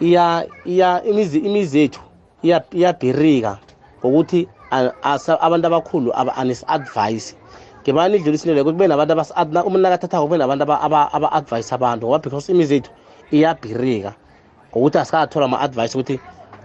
iya 0.00 0.46
iya 0.64 1.02
imizi 1.04 1.38
imizi 1.38 1.78
yethu 1.78 2.00
iya- 2.00 2.09
iyabhirika 2.42 3.58
ngokuthi 4.00 4.48
a- 4.70 4.92
asa- 5.02 5.40
abantu 5.40 5.66
abakhulu 5.66 6.10
aba- 6.14 6.36
anisi-advice 6.36 7.34
ngiba 7.82 8.08
nidlulisinele 8.08 8.60
ukuthi 8.60 8.74
kube 8.76 8.86
nabantu 8.88 9.12
abas- 9.14 9.32
ad- 9.36 9.52
na- 9.52 9.64
umuntu 9.64 9.82
nakathathako 9.82 10.24
kube 10.26 10.38
nabantu 10.38 10.62
aba- 10.64 10.80
aba- 10.82 11.10
aba-advise 11.12 11.74
abantu 11.74 12.06
ngoba 12.06 12.18
because 12.18 12.52
imizi 12.52 12.74
yethu 12.74 12.90
iyabhirika 13.32 14.12
ngokuthi 14.72 14.98
asikathola 14.98 15.44
ama-advice 15.44 15.94
ukuthi 15.98 16.20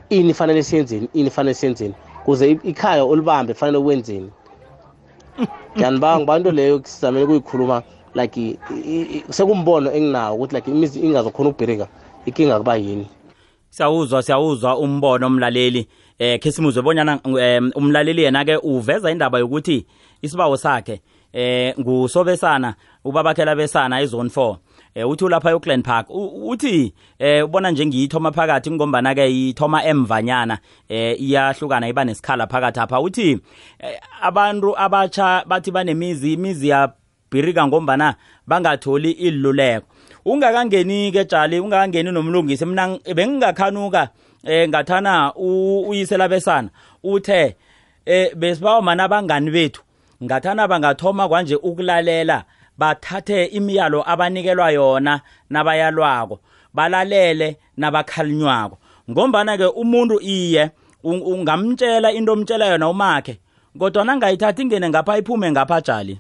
ini 0.10 0.34
fanele 0.34 0.64
siyenzeni 0.64 1.10
ini 1.14 1.30
fanele 1.30 1.54
siyenzeni 1.54 1.94
kuze 2.26 2.52
i- 2.52 2.60
ikhaya 2.64 3.06
ulibambe 3.06 3.54
fanele 3.54 3.78
wenzeni 3.78 4.30
ngiyanibanga 5.76 6.20
ngibantu 6.20 6.52
leyo 6.52 6.82
sizamele 6.84 7.26
kuyikhuluma 7.26 7.84
like 8.16 8.40
i- 8.42 8.58
i- 8.70 9.08
i- 9.18 9.24
sekumbono 9.34 9.92
enginawo 9.92 10.36
ukuthi 10.36 10.56
like 10.56 10.72
imizi 10.72 11.00
ingazokhona 11.00 11.50
ukubhirika 11.50 11.88
ikinga 12.26 12.58
kuba 12.58 12.76
yini. 12.76 13.08
Siyawuzwa 13.76 14.24
siyawuzwa 14.24 14.78
umbono 14.78 15.28
umlaleli 15.28 15.88
eh 16.20 16.40
khesimuzwe 16.40 16.82
bonyana 16.82 17.20
umlaleli 17.76 18.22
yena 18.24 18.46
ke 18.46 18.58
uveza 18.58 19.12
indaba 19.12 19.40
yokuthi 19.40 19.86
isibawo 20.22 20.58
sakhe 20.58 21.02
eh 21.34 21.76
ngusobesana 21.80 22.76
ubabakhela 23.04 23.56
besana 23.56 24.02
ezone 24.02 24.30
4 24.30 24.56
eh 24.96 25.10
uthi 25.10 25.26
ulapha 25.26 25.50
eOakland 25.50 25.84
Park 25.84 26.08
uthi 26.10 26.94
eh 27.20 27.46
ubona 27.46 27.72
nje 27.72 27.86
ngiyithoma 27.86 28.32
phakathi 28.32 28.72
ngombana 28.72 29.16
ke 29.16 29.50
ithoma 29.50 29.84
emvanyana 29.84 30.58
eh 30.90 31.22
iyahlukana 31.22 31.88
iba 31.88 32.04
nesikhala 32.06 32.48
phakathi 32.48 32.80
apha. 32.80 33.00
Uthi 33.00 33.40
eh, 33.80 34.00
abantu 34.22 34.78
abatsha 34.78 35.46
bathi 35.48 35.72
banemizi 35.72 36.34
imizi 36.34 36.70
yabhirika 36.70 37.68
ngombana 37.68 38.16
bangatholi 38.48 39.12
iluleko 39.12 39.95
ungakangeni 40.26 41.12
ke 41.12 41.26
jali 41.26 41.60
ungakangeni 41.60 42.12
nomlungisi. 42.12 42.66
Mina 42.66 42.98
bengingakhanuka 43.16 44.10
eh 44.44 44.70
ngathana 44.70 45.34
u- 45.36 45.86
uyisela 45.90 46.28
besana. 46.28 46.70
Uthe 47.04 47.56
eh 48.06 48.36
besibawa 48.36 48.82
mana 48.82 49.04
abangani 49.04 49.52
bethu? 49.52 49.82
Ngathana 50.24 50.68
bangathoma 50.68 51.28
kwanje 51.28 51.56
ukulalela 51.56 52.44
bathathe 52.78 53.46
imiyalo 53.46 54.04
abanikelwa 54.12 54.72
yona 54.72 55.22
nabayalwako 55.50 56.40
balalele 56.74 57.58
nabakhalinywako 57.78 58.78
ngombana 59.12 59.58
ke 59.58 59.66
umuntu 59.66 60.20
iye 60.22 60.72
un- 61.04 61.22
ungamtshela 61.24 62.12
into 62.12 62.32
omtshela 62.34 62.66
yona 62.66 62.90
umakhe 62.90 63.40
kodwa 63.80 64.04
nangayithathi 64.06 64.62
ingene 64.62 64.90
ngapha 64.90 65.18
iphume 65.18 65.52
ngapha 65.52 65.82
jali 65.82 66.20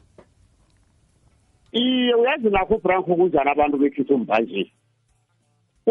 iye 1.75 2.13
uyazi 2.15 2.49
nakho 2.49 2.75
ubranko 2.75 3.15
kunjani 3.15 3.49
abantu 3.51 3.77
bekhethu 3.77 4.17
mbanje 4.17 4.71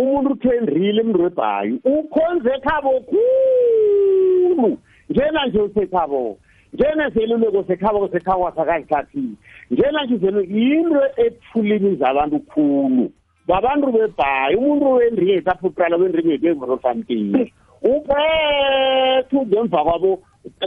umuntu 0.00 0.30
uthendrile 0.32 1.00
emrebhayi 1.00 1.72
ukhonze 1.84 2.50
ekhabo 2.56 2.92
khulu 3.08 4.70
njena 5.10 5.46
nje 5.46 5.60
usekhabo 5.60 6.38
njena 6.72 7.10
zeluleko 7.10 7.64
sekhabo 7.68 8.08
sekhabo 8.08 8.52
sakazithathile 8.56 9.36
njena 9.70 10.04
nje 10.04 10.16
zelo 10.16 10.40
yinto 10.40 11.02
ethulini 11.24 11.96
zabantu 11.96 12.38
khulu 12.50 13.04
babantu 13.48 13.86
bebhayi 13.92 14.56
umuntu 14.56 14.92
wendringeti 14.92 15.50
apho 15.50 15.66
uqala 15.66 15.96
wendringeti 15.96 16.46
evorofantini 16.46 17.52
uphethe 17.92 19.38
ngemva 19.46 19.84
kwabo 19.84 20.10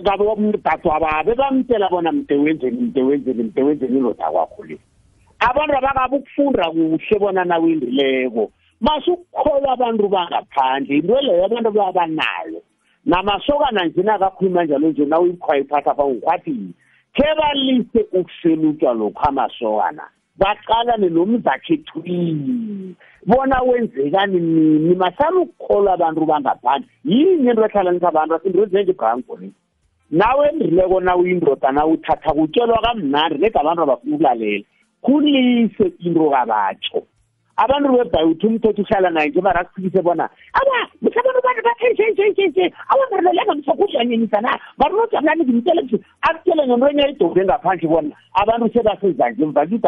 kabo 0.06 0.36
mdadwa 0.36 0.99
babe 0.99 1.36
bamtshela 1.36 1.89
bona 1.89 2.12
mde 2.12 2.36
wenzeni 2.36 2.82
mde 2.82 3.01
wenzeni 3.01 3.43
mde 3.43 3.63
wenzeni 3.63 3.97
iloda 3.97 4.32
kwakho 4.32 4.63
le 4.63 4.77
abantu 5.39 5.78
abakabe 5.78 6.15
ukufunda 6.17 6.71
kuhle 6.71 7.19
bona 7.19 7.43
nawindileko. 7.45 8.52
Masukukholwa 8.82 9.73
abantu 9.73 10.10
bangaphandle 10.10 10.95
into 10.97 11.21
leyo 11.21 11.45
abantu 11.45 11.71
babanayo 11.71 12.62
namasokana 13.06 13.86
nje 13.86 14.04
nakakhuluma 14.04 14.63
njalo 14.63 14.88
nje 14.89 15.06
nawuyikhwayiphatha 15.06 15.95
pha 15.95 16.06
ngikwathi 16.06 16.73
khe 17.15 17.36
balise 17.39 18.02
ukuselutshwa 18.13 18.93
lokhu 18.93 19.28
amasokana. 19.28 20.04
Baqalane 20.38 21.10
nomzakhethwini 21.10 22.95
bona 23.26 23.62
wenzekani 23.62 24.39
nini? 24.39 24.95
Masala 24.95 25.39
ukukholwa 25.39 25.93
abantu 25.93 26.26
bangaphandle. 26.26 26.89
Yini 27.06 27.50
into 27.50 27.65
ehlanganisa 27.65 28.08
abantu? 28.08 28.36
Asinto 28.36 28.63
ezinje 28.63 28.91
ibhankoni 28.91 29.54
nawe 30.12 30.50
endrileko 30.50 31.00
nawuyindoda 31.02 31.71
nawuthatha 31.71 32.34
kutshelwa 32.34 32.82
kamnandi 32.82 33.38
nega 33.38 33.60
abantu 33.60 33.82
abafuna 33.82 34.15
ukulalela. 34.15 34.65
Kulise 35.02 35.94
into 36.00 36.30
kabatsho. 36.30 37.04
Abantu 37.58 37.98
bebhayi 37.98 38.28
uthi 38.32 38.48
umthetho 38.48 38.82
uhlala 38.82 39.10
naye 39.10 39.30
nje 39.30 39.42
mara 39.42 39.62
akufikise 39.62 40.02
bona 40.02 40.30
aba 40.54 40.88
mhlabantu 41.02 41.42
bantu 41.44 41.62
bathenjenjenjenje 41.64 42.74
awangarilelenga 42.90 43.56
msokudlanyenyisa 43.56 44.42
na? 44.42 44.60
Marinojabulani 44.78 45.44
ngimtele 45.44 45.82
kuthi 45.82 46.06
akutele 46.22 46.68
ngento 46.68 46.90
enye 46.90 47.46
ngaphandle 47.46 47.88
bona 47.90 48.16
abantu 48.34 48.74
sebasezanje 48.74 49.46
mva 49.46 49.66
kithi 49.66 49.88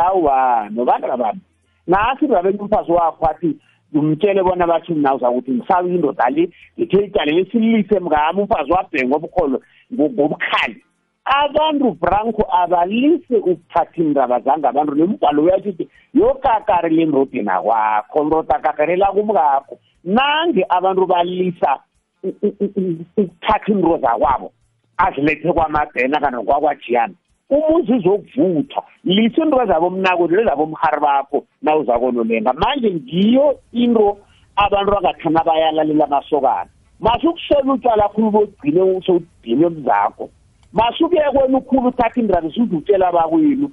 bami 1.17 1.41
nasi 1.89 2.27
rabeni 2.27 2.59
umfazi 2.59 2.91
wakho 2.91 3.25
athi 3.25 3.55
ngimtshele 3.95 4.43
bona 4.43 4.67
bathi 4.67 4.93
mna 4.93 5.15
uzakuthi 5.15 5.51
ngisabe 5.51 5.89
indoda 5.89 6.29
le 6.29 6.49
ngithe 6.79 7.05
ityale 7.05 7.45
silise 7.51 7.99
mngami 7.99 8.41
umfazi 8.41 8.71
wabhenga 8.71 9.15
obukholo 9.15 9.61
ngobukhali 9.93 10.83
abantu 11.25 11.91
branco 12.01 12.43
abalise 12.51 13.35
ukuthatha 13.37 14.01
indaba 14.01 14.39
zangabantu 14.39 14.95
nembhalo 14.95 15.43
uyathi 15.43 15.69
uthi 15.69 15.87
yokakari 16.13 16.95
lendodeni 16.95 17.49
akwakho 17.49 18.23
ndoda 18.23 18.59
kakarela 18.59 19.07
kumkakho. 19.11 19.77
Nange 20.03 20.65
abantu 20.69 21.05
balisa 21.05 21.79
u- 22.23 22.33
u- 22.41 22.55
u- 22.59 22.71
u- 22.77 23.05
ukuthatha 23.17 23.71
into 23.71 23.97
zakwabo 23.97 24.51
azilethe 24.97 25.53
kwamadena 25.53 26.19
kana 26.19 26.41
kwakwajiyana 26.41 27.13
umuzi 27.49 27.93
uzokuvutha 27.93 28.81
lisa 29.03 29.43
into 29.43 29.65
zabo 29.65 29.89
mnakweni 29.89 30.35
lezabo 30.35 30.65
mhari 30.65 31.01
bakho 31.01 31.45
nawuzakonolenga. 31.61 32.53
Manje 32.53 32.91
ngiyo 32.91 33.59
into 33.73 34.17
abantu 34.55 34.91
bangathana 34.91 35.43
bayalalela 35.43 36.05
amasokana. 36.05 36.69
Masukusela 36.99 37.73
utshwala 37.73 38.09
khulu 38.09 38.31
bogcine 38.31 39.01
sowudine 39.05 39.69
mzakho 39.69 40.29
masukuye 40.73 41.21
kwena 41.31 41.57
ukhulu 41.57 41.87
uthatha 41.87 42.21
indaba 42.21 42.47
usuze 42.47 42.75
utshela 42.75 43.11
bakwenu 43.11 43.71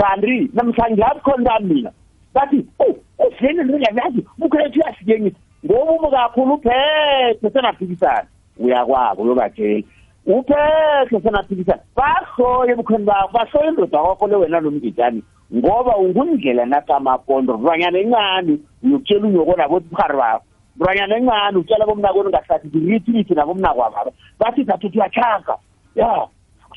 kanti 0.00 0.50
namhlanje 0.54 1.02
yabukhona 1.02 1.60
mina 1.60 1.90
bathi 2.34 2.66
oh 2.78 2.94
uveni 3.26 3.64
ndingayazi 3.64 4.20
ukhethu 4.40 4.80
uyasikengisa 4.80 5.38
ngoba 5.64 5.92
umukakhulu 5.92 6.54
uphethe 6.54 7.50
senaphikisana 7.50 8.28
uyakwabo 8.58 9.22
uyobatshela 9.22 9.82
uphethe 10.26 11.20
senaphikisana 11.22 11.82
bahloye 11.96 12.72
ebukhweni 12.72 13.04
bakho 13.04 13.32
bahloye 13.32 13.68
indoda 13.68 13.98
kwakho 13.98 14.26
le 14.26 14.36
wena 14.36 14.60
nomngitshani 14.60 15.22
ngoba 15.54 15.96
ungundlela 15.96 16.66
nakamapondo 16.66 17.58
mntwanyana 17.58 17.98
encane 17.98 18.58
uyokutshela 18.84 19.26
unyoko 19.26 19.56
nabobuhari 19.56 20.16
bakho. 20.16 20.44
Mntwanyana 20.76 21.16
encane 21.16 21.58
utshela 21.58 21.86
bomnakweni 21.86 22.28
ungahlathi 22.28 22.68
ngirithi 22.68 23.10
lithi 23.10 23.34
nabomnakwababa 23.34 24.10
bathi 24.38 24.64
thatha 24.64 24.86
uthi 24.86 24.98
uyachaga 24.98 25.54
ya 25.98 26.26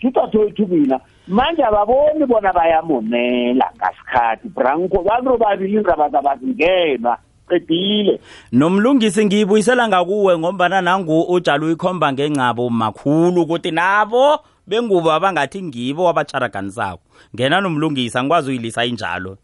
suthathethu 0.01 0.67
mina 0.67 0.99
manje 1.27 1.63
ababoni 1.63 2.25
bona 2.25 2.53
bayamonela 2.53 3.71
ngasikhathi 3.77 4.49
branco 4.49 5.03
bantu 5.03 5.37
babili 5.37 5.77
indaba 5.77 6.09
zabazingenwa 6.09 7.17
qedile. 7.49 8.19
Nomlungisi 8.51 9.25
ngiyibuyisela 9.25 9.87
ngakuwe 9.87 10.37
ngombana 10.37 10.81
nangu 10.81 11.21
ujalo 11.21 11.65
uyikhomba 11.65 12.13
ngencabo 12.13 12.69
makhulu 12.69 13.41
ukuthi 13.41 13.71
nabo 13.71 14.39
bengubo 14.67 15.11
abangathi 15.11 15.63
ngibo 15.63 16.09
abatsharaganisako. 16.09 17.03
Ngena 17.35 17.61
nomlungisi 17.61 18.17
angikwazi 18.17 18.49
uyilisa 18.51 18.85
injalo. 18.85 19.37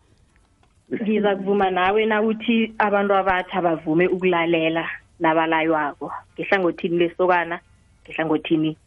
Ngiza 0.94 1.36
kuvuma 1.36 1.72
nawe 1.72 2.06
nawuthi 2.06 2.74
abantu 2.78 3.14
abatsha 3.14 3.62
bavume 3.62 4.08
ukulalela 4.08 4.88
nabalaywako. 5.20 6.12
Ngehlangothini 6.34 6.98
lesokana? 6.98 7.60
Ngehlangothini 8.04 8.78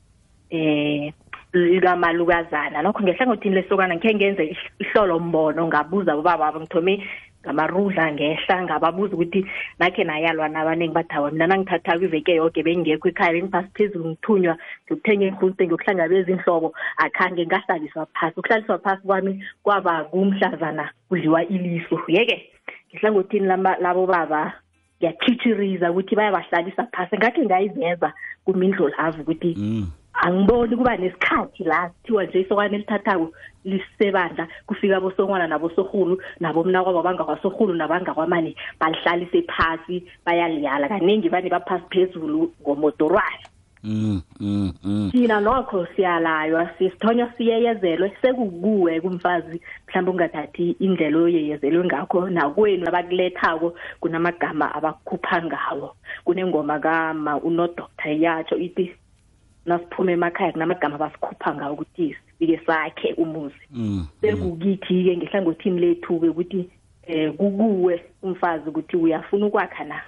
eh 0.50 1.12
likamalukazana 1.52 2.82
nokho 2.82 3.02
ngehlangothini 3.02 3.54
lesokana 3.54 3.94
ngikhe 3.96 4.14
ngenze 4.14 4.44
ihl- 4.44 4.70
ihlolombono 4.78 5.66
ngabuza 5.66 6.16
ubaba 6.16 6.60
ngithome 6.60 7.02
ngamarudla 7.42 8.12
ngehla 8.12 8.62
ngababuza 8.64 9.14
ukuthi 9.14 9.46
nakhe 9.78 10.04
nayalwa 10.04 10.48
nabaningi 10.48 10.94
bathawa 10.94 11.30
mina 11.30 11.46
nangithathako 11.46 12.04
iveke 12.04 12.34
yoke 12.34 12.62
bengingekho 12.62 13.08
ekhaya 13.08 13.32
bengiphasi 13.32 13.70
phezulu 13.74 14.08
ngithunywa 14.08 14.54
ngiyokuthenga 14.84 15.24
iinhruste 15.24 15.64
ngiyokuhlangabeza 15.64 16.30
inhlobo 16.32 16.68
akhange 16.96 17.46
ngahlaliswa 17.46 18.06
phasi. 18.14 18.36
Ukuhlaliswa 18.40 18.78
phasi 18.78 19.02
kwami 19.06 19.44
kwaba 19.62 20.04
kumhlazana 20.04 20.90
kudliwa 21.08 21.44
iliso 21.44 21.96
yeke 22.08 22.52
ngehlangothini 22.92 23.46
labo 23.80 24.06
baba 24.06 24.52
ngiyatshitshiriza 24.98 25.90
ukuthi 25.90 26.14
bayabahlalisa 26.16 26.86
phasi. 26.92 27.16
Ngakhe 27.16 27.42
ngayiveza 27.44 28.12
kumindlo 28.44 28.88
lavo 28.88 29.22
ukuthi 29.22 29.54
mm. 29.58 29.99
Angiboni 30.20 30.76
kuba 30.76 30.96
nesikhathi 30.96 31.64
la 31.64 31.88
kuthiwa 31.88 32.24
nje 32.24 32.40
isokwane 32.40 32.74
elithathako 32.76 33.32
lisebandla 33.64 34.48
kufika 34.66 34.96
abosongwana 34.96 35.46
nabosorhulu 35.46 36.22
nabomnakwabo 36.40 37.02
bangakwasorhulu 37.02 37.74
nabangakwamane 37.74 38.54
balihlalise 38.80 39.42
phasi 39.42 40.04
bayaliyala. 40.24 40.88
Kaningi 40.88 41.28
bane 41.28 41.48
baphasi 41.50 41.84
phezulu 41.90 42.52
ngomodorwana. 42.62 43.46
Mm, 43.82 44.22
mm, 44.40 44.72
mm. 44.84 45.10
thina 45.10 45.40
nokho 45.40 45.86
siyalaywa 45.96 46.70
sisithonywa 46.78 47.32
siyeyezelwe 47.36 48.12
sekukuwe 48.22 49.00
kumfazi 49.00 49.60
mhlawumbe 49.88 50.10
ungathathi 50.10 50.70
indlela 50.70 51.18
oyeyezelwe 51.18 51.84
ngakho. 51.84 52.30
Nakwenu 52.30 52.88
abakulethako 52.88 53.74
kunamagama 54.00 54.74
abakukhupha 54.74 55.42
ngawo. 55.42 55.96
Kunengoma 56.24 56.78
kama 56.78 57.36
unodoctor 57.36 58.12
yatsho 58.12 58.56
ithi 58.56 58.94
nasiphuma 59.66 60.12
emakhaya 60.12 60.52
kunamagama 60.52 60.98
basikhupha 60.98 61.54
ngawo 61.54 61.72
ukuthi 61.74 62.14
sifike 62.14 62.60
sakhe 62.66 63.12
umuzi. 63.12 63.64
Mm. 63.70 64.06
sekukithi-ke 64.20 65.16
ngehlangothini 65.16 65.80
lethu-ke 65.80 66.28
ukuthi 66.28 66.70
um 67.08 67.32
kukuwe 67.32 68.04
umfazi 68.22 68.68
ukuthi 68.68 68.96
uyafuna 68.96 69.46
ukwakha 69.46 69.84
na? 69.84 70.00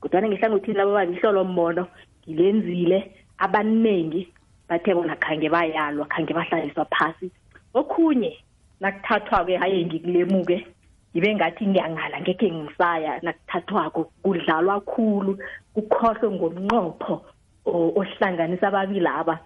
Kodwana 0.00 0.28
ngehlangothini 0.28 0.76
labo 0.76 0.92
baba 0.92 1.12
ihlolombono 1.12 1.86
ngilenzile 2.28 3.10
abaningi 3.38 4.28
bathe 4.68 4.94
bona 4.94 5.16
khange 5.16 5.48
bayalwa 5.48 6.06
khange 6.06 6.34
bahlaliswa 6.34 6.84
phasi. 6.84 7.30
Okhunye 7.74 8.38
nakuthathwa-ke 8.80 9.56
haye 9.56 9.84
ngikulemuke 9.84 10.66
ngibe 11.14 11.34
ngathi 11.34 11.66
ngiyangala 11.66 12.20
ngekhe 12.20 12.52
ngisaya 12.52 13.20
nakuthathwako 13.22 14.10
kudlalwa 14.22 14.80
khulu 14.80 15.38
kukhohlwe 15.74 16.30
ngomnqopho 16.30 17.22
ohlanganisa 17.66 18.68
ababili 18.68 19.06
aba 19.06 19.38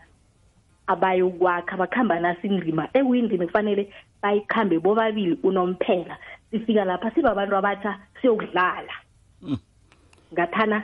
abayokwakha 0.87 1.77
bakhamba 1.77 2.21
nasindima 2.21 2.89
ekuyindima 2.95 3.47
kufanele 3.47 3.93
bayikhambe 4.23 4.79
bobabili 4.79 5.39
unomphela 5.43 6.17
sifika 6.51 6.85
lapha 6.85 7.11
sibabantu 7.11 7.57
abatsha 7.57 7.99
siyokudlala. 8.21 8.95
Ngathana 10.33 10.83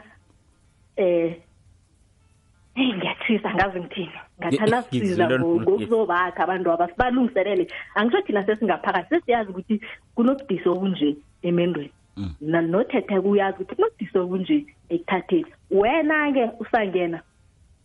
eh 0.97 1.37
hey 2.75 2.93
ngiyathisa 2.93 3.55
ngazi 3.55 3.81
ngithini. 3.81 4.19
Ngathana 4.41 4.83
siza 4.83 5.41
ngokuzobakha 5.41 6.43
abantu 6.43 6.73
aba 6.73 6.89
sibalungiselele. 6.89 7.67
Angisho 7.95 8.23
thina 8.23 8.47
sesingaphakathi 8.47 9.09
sesiyazi 9.09 9.51
ukuthi 9.51 9.81
kunobudisi 10.15 10.69
obunje 10.69 11.17
emendweni. 11.43 11.93
Na- 12.41 12.61
nothethe 12.63 13.21
kuyazi 13.21 13.63
ukuthi 13.63 13.75
kunobudisi 13.75 14.19
obunje 14.19 14.67
ekuthatheni 14.89 15.51
wena-ke 15.71 16.51
usangena 16.61 17.21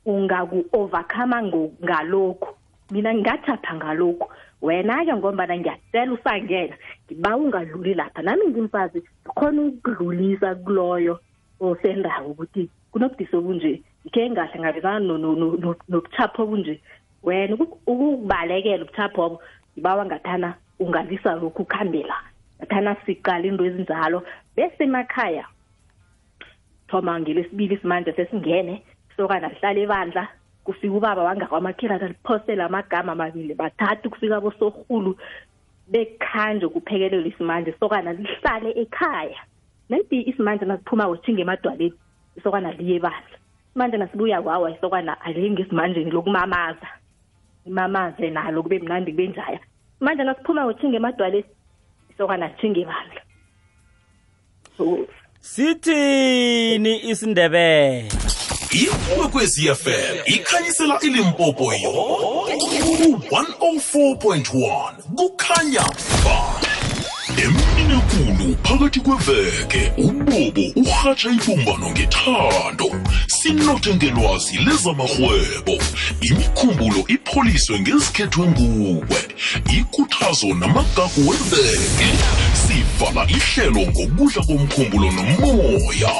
ungaku-overcome 0.06 1.36
ngo- 1.50 1.72
ngalokhu. 1.84 2.48
Mina 2.92 3.14
ngingathapha 3.14 3.76
ngalokhu. 3.76 4.28
Wena-ke 4.62 5.14
ngombana 5.16 5.58
ngiyacela 5.58 6.14
usangena 6.14 6.76
ngiba 7.06 7.38
ungadluli 7.38 7.94
lapha. 7.94 8.22
Nami 8.22 8.48
ngimfazi 8.48 9.02
ngikhona 9.26 9.62
ukudlulisa 9.62 10.56
kuloyo 10.56 11.20
osendawo 11.60 12.32
ukuthi 12.32 12.70
kunobudisi 12.92 13.36
obunje 13.36 13.82
ngikhe 14.06 14.30
ngahlangabezana 14.30 15.00
no- 15.00 15.18
no- 15.18 15.36
no- 15.36 15.58
no- 15.58 15.76
nobuchapho 15.90 16.44
obunje 16.44 16.82
wena 17.24 17.56
uku- 17.56 17.80
ukubalekela 17.88 18.84
ubuchapho 18.84 19.22
obo 19.22 19.42
ngibawa 19.76 20.06
ngathana 20.06 20.54
ungalisa 20.80 21.36
lokhu 21.36 21.62
ukuhambela 21.64 22.16
ngathana 22.60 22.96
siqala 23.06 23.46
into 23.46 23.64
ezinjalo. 23.64 24.24
Bese 24.56 24.84
emakhaya 24.84 25.46
thoma 26.88 27.20
ngelesibili 27.20 27.76
isimanje 27.76 28.12
sesingene 28.14 28.84
sokana 29.18 29.48
lihlala 29.50 29.80
ebandla 29.80 30.28
kufika 30.64 30.94
ubaba 30.94 31.24
wangakwamakhirata 31.24 32.08
liphosela 32.08 32.66
amagama 32.66 33.12
amabili 33.12 33.54
bathathu 33.54 34.10
kufika 34.10 34.42
bosorhulu 34.42 35.18
bekhanje 35.88 36.68
kuphekelelwa 36.68 37.28
isimanje 37.28 37.74
sokana 37.80 38.14
lihlale 38.14 38.72
ekhaya. 38.82 39.40
Maybe 39.90 40.22
isimanje 40.22 40.66
nasiphuma 40.66 41.16
sithinga 41.16 41.42
emadwaleni 41.42 41.94
isokana 42.38 42.72
liye 42.72 42.96
ebandla. 42.96 43.38
Isimanje 43.70 43.98
nasibuya 43.98 44.42
kwawa 44.42 44.72
isokana 44.72 45.22
aliye 45.22 45.50
ngesimanjeni 45.52 46.12
lokumamaza. 46.12 46.88
Imamaze 47.66 48.30
nalo 48.30 48.64
kube 48.64 48.80
mnandi 48.80 49.12
kube 49.12 49.28
njaya. 49.28 49.60
Manje 50.00 50.24
nasiphuma 50.24 50.66
uthinga 50.66 50.98
emadwaleni 50.98 51.46
isokana 52.20 52.48
lithinga 52.48 52.80
ebandla 52.80 53.22
so 54.78 55.08
sithini 55.40 57.10
isindebele 57.10 58.12
ikwekwezi 58.72 59.76
fm 59.76 60.18
ikhanyisela 60.26 61.00
ilimpopo 61.02 61.74
yonke 61.74 62.82
ku-104.1 62.84 64.94
kukhanya 65.16 65.82
ba 66.24 66.62
emini 67.90 68.02
ekulu 68.02 68.56
phakathi 68.64 69.00
kweveke 69.00 69.92
ubobo 69.98 70.64
urhatsha 70.76 71.30
ibumbano 71.30 71.90
ngethando. 71.92 72.92
Sinothe 73.28 73.96
ngelwazi 73.96 74.58
lezamahwebo 74.58 75.76
imikhumbulo 76.22 77.04
ipholiswe 77.08 77.80
ngezikhethwe 77.80 78.48
nguwe 78.48 79.22
ikhuthazo 79.78 80.48
namagagu 80.48 81.30
weveke. 81.30 82.10
Sivala 82.54 83.28
ihlelo 83.30 83.82
ngokudla 83.92 84.42
komkhumbulo 84.44 85.12
nomoya. 85.12 86.14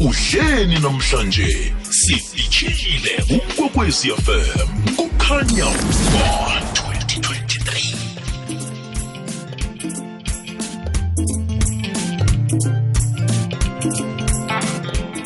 Udleni 0.00 0.78
namhlanje 0.80 1.72
sifitshile 1.90 3.24
ukwekwezi 3.36 4.08
fm 4.10 4.68
kukhanya. 4.96 5.68
ba 6.12 6.29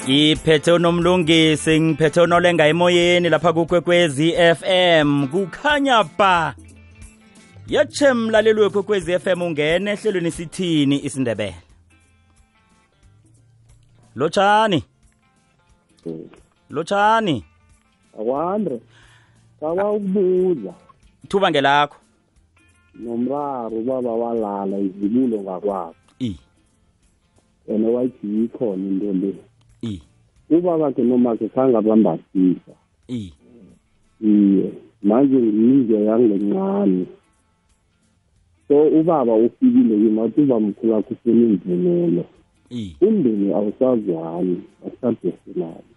iphethe 0.07 0.73
unomlungisi 0.73 1.81
ngiphethe 1.81 2.21
unolenga 2.21 2.67
emoyeni 2.67 3.29
lapha 3.29 3.53
kukwekwezi 3.53 4.33
FM 4.33 5.27
kukhanya 5.29 6.05
ba 6.19 6.55
yatshe 7.67 8.13
mlaleli 8.13 8.61
wekwekwezi 8.61 9.19
FM 9.19 9.43
ungene 9.43 9.91
ehlelweni 9.91 10.31
sithini 10.31 11.05
isindebele? 11.05 11.57
Lotshani? 14.17 14.85
Lotshani? 16.71 17.45
Akwandre 18.21 18.81
baba 19.61 19.91
ukubuza 19.91 20.75
thuba 21.29 21.51
ngelakho. 21.51 21.97
Nomraro 22.95 23.77
ubaba 23.77 24.13
walala 24.13 24.79
izibulo 24.79 25.43
ngakwabo. 25.43 25.95
I 26.21 26.37
ene 27.69 27.89
wayithi 27.89 28.27
yikhona 28.27 28.85
into 28.89 29.13
le 29.13 29.35
ubaba 30.51 30.93
ke 30.93 31.03
nomake 31.03 31.49
khange 31.49 31.77
abambasisa 31.77 32.75
i. 33.09 33.33
Iye 34.21 34.73
manje 35.03 35.37
ngiyizwe 35.37 36.05
yangencane 36.05 37.07
so 38.69 38.87
ubaba 38.89 39.35
ufikile 39.35 39.97
kimathi 39.97 40.41
uba 40.41 40.61
mkhulu 40.61 40.95
akho 40.97 41.15
ufuna 41.15 41.43
imvunulo 41.43 42.25
i. 42.71 42.97
Umndeni 43.01 43.53
awusazwani 43.53 44.63
asisadesinani 44.87 45.93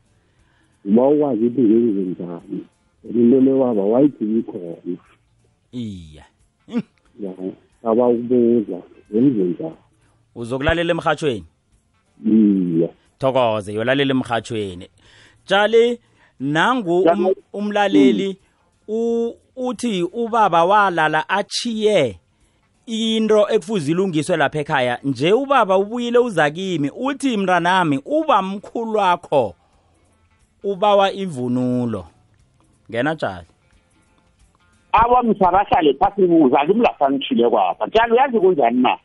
uba 0.85 1.07
ukwazi 1.07 1.45
ukuthi 1.45 1.61
ngenze 1.61 2.01
njani? 2.01 2.59
Into 3.15 3.41
le 3.41 3.59
baba 3.59 3.83
wayithi 3.83 4.23
yikhona 4.25 4.97
iya. 5.71 6.25
Ya 7.19 7.33
aba 7.83 8.07
ukubuza 8.07 8.81
ngenze 9.11 9.43
njani? 9.43 9.75
Uzokulalela 10.35 10.91
emhathweni 10.91 11.45
iye 12.25 12.89
thokoze 13.19 13.73
yolalela 13.73 14.11
emhathweni. 14.11 14.89
Tshali 15.45 15.99
nangu 16.39 17.01
um, 17.01 17.33
umlaleli 17.53 18.37
u, 18.87 19.33
uthi 19.55 20.03
ubaba 20.03 20.65
walala 20.65 21.29
achiye 21.29 22.19
into 22.85 23.47
ekufuze 23.49 23.91
ilungiswe 23.91 24.37
lapha 24.37 24.59
ekhaya. 24.59 24.99
Nje 25.03 25.33
ubaba 25.33 25.77
ubuyile 25.77 26.19
uza 26.19 26.49
kimi 26.49 26.89
uthi 26.89 27.37
mntanami 27.37 28.01
uba 28.05 28.41
mkhulu 28.41 28.99
wakho 28.99 29.55
ubawa 30.63 31.11
ivunulo. 31.11 32.05
Ngena 32.89 33.15
tshali 33.15 33.47
abamsarahlale 34.91 35.93
phasi 35.93 36.27
buza 36.27 36.59
alimlasanitshile 36.59 37.49
kwapha. 37.49 37.85
Njalo 37.87 38.15
uyazi 38.15 38.39
kunjani 38.39 38.81
na? 38.81 38.97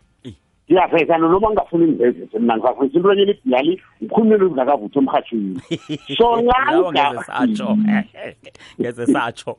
Ngiyaveza 0.71 1.19
noma 1.19 1.49
ngingafuni 1.49 1.87
ngivezese 1.87 2.39
mna 2.39 2.57
ngizaveza 2.57 2.97
into 2.97 3.13
enye 3.13 3.25
libhiyali 3.25 3.83
ngikhulumele 4.03 4.45
ngingakavuthi 4.45 4.99
emhathweni 4.99 5.61
so 6.19 6.37
Lawo 6.37 6.93
ngeze 6.93 7.23
satsho. 7.27 7.79
Ngeze 8.81 9.07
satsho. 9.15 9.57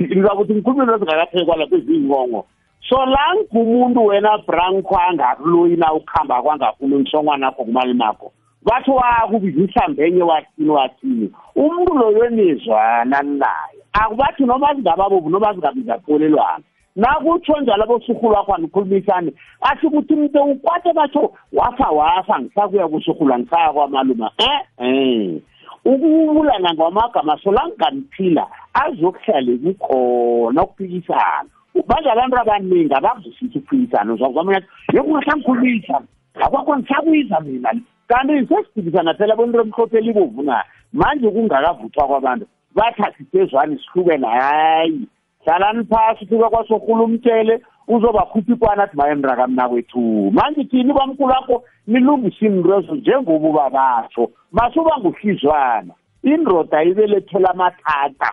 Ngizakuthi 0.00 0.54
ngikhulumele 0.54 0.92
ezingakaphekwa 0.94 1.56
lapha 1.56 1.76
eziyingongo. 1.76 2.46
So 2.88 2.96
la 3.06 3.34
ngumuntu 3.36 4.06
wena 4.06 4.38
branko 4.38 4.96
angakuloyina 4.96 5.92
ukuhamba 5.92 6.42
kwangafuni 6.42 6.94
umsongwana 6.94 7.48
akho 7.48 7.64
kumali 7.64 7.94
makho 7.94 8.32
bathi 8.62 8.90
wakubiza 8.90 9.60
ihlambenye 9.62 10.22
wathini 10.22 10.70
wathini. 10.70 11.32
Umuntu 11.54 11.94
loyo 11.94 12.30
nizwana 12.30 13.22
naye. 13.22 13.78
Akubathi 13.92 14.44
noma 14.44 14.74
zingababovu 14.74 15.30
noma 15.30 15.54
zingabiza 15.54 15.98
polelwana 15.98 16.64
nakutsho 16.98 17.60
njalo 17.60 17.84
abosurhulu 17.84 18.34
wakho 18.34 18.54
anikhulumisane 18.54 19.32
asho 19.60 19.88
ukuthi 19.88 20.16
mntu 20.16 20.42
ukwate 20.42 20.92
batsho 20.92 21.32
wafa 21.52 21.90
wafa 21.90 22.40
ngisakuya 22.40 22.88
kusurhulu 22.88 23.34
angisaya 23.34 23.72
kwamaluma. 23.72 24.30
Eh 24.38 24.60
eh. 24.78 25.40
Ukubulana 25.84 26.74
ngwamagama 26.74 27.38
solanganiphila 27.38 28.46
azokuhlale 28.74 29.56
kukhona 29.56 30.62
ukuphikisana. 30.62 31.48
Manje 31.88 32.10
abantu 32.10 32.36
abaningi 32.38 32.94
abakuzwisisi 32.94 33.58
ukuphikisana. 33.58 34.14
Uzakwamanye 34.14 34.62
yokungasangikhulumisa 34.92 36.00
akwakho 36.34 36.76
ngisakwiza 36.76 37.40
mina. 37.40 37.70
Kanti 38.08 38.46
sesiphikisana 38.46 39.14
phela 39.14 39.36
bonto 39.36 39.60
emhlophe 39.60 40.00
libovu 40.00 40.42
na? 40.42 40.64
Manje 40.92 41.30
kungakavuthwa 41.30 42.06
kwabantu. 42.06 42.46
Bathi 42.74 43.02
asisezwani 43.02 43.78
sihlukene 43.78 44.26
hayi. 44.26 45.08
Hlalani 45.44 45.84
phasi 45.84 46.24
ufike 46.24 46.48
kwasorhula 46.50 47.02
umtshele 47.02 47.60
uzobakhupha 47.88 48.52
ikwana 48.52 48.82
athi 48.82 48.96
mayendra 48.96 49.36
kamnakwethu 49.36 50.30
manje 50.30 50.64
thini 50.64 50.92
bamkhulu 50.92 51.32
wakho 51.32 51.64
nilungise 51.86 52.46
iinto 52.46 52.94
njengoba 52.94 53.70
babatsho 53.70 54.30
masuba 54.52 54.98
nguhlizwana. 54.98 55.94
Indoda 56.22 56.84
ibelethela 56.84 57.50
amathatha 57.50 58.32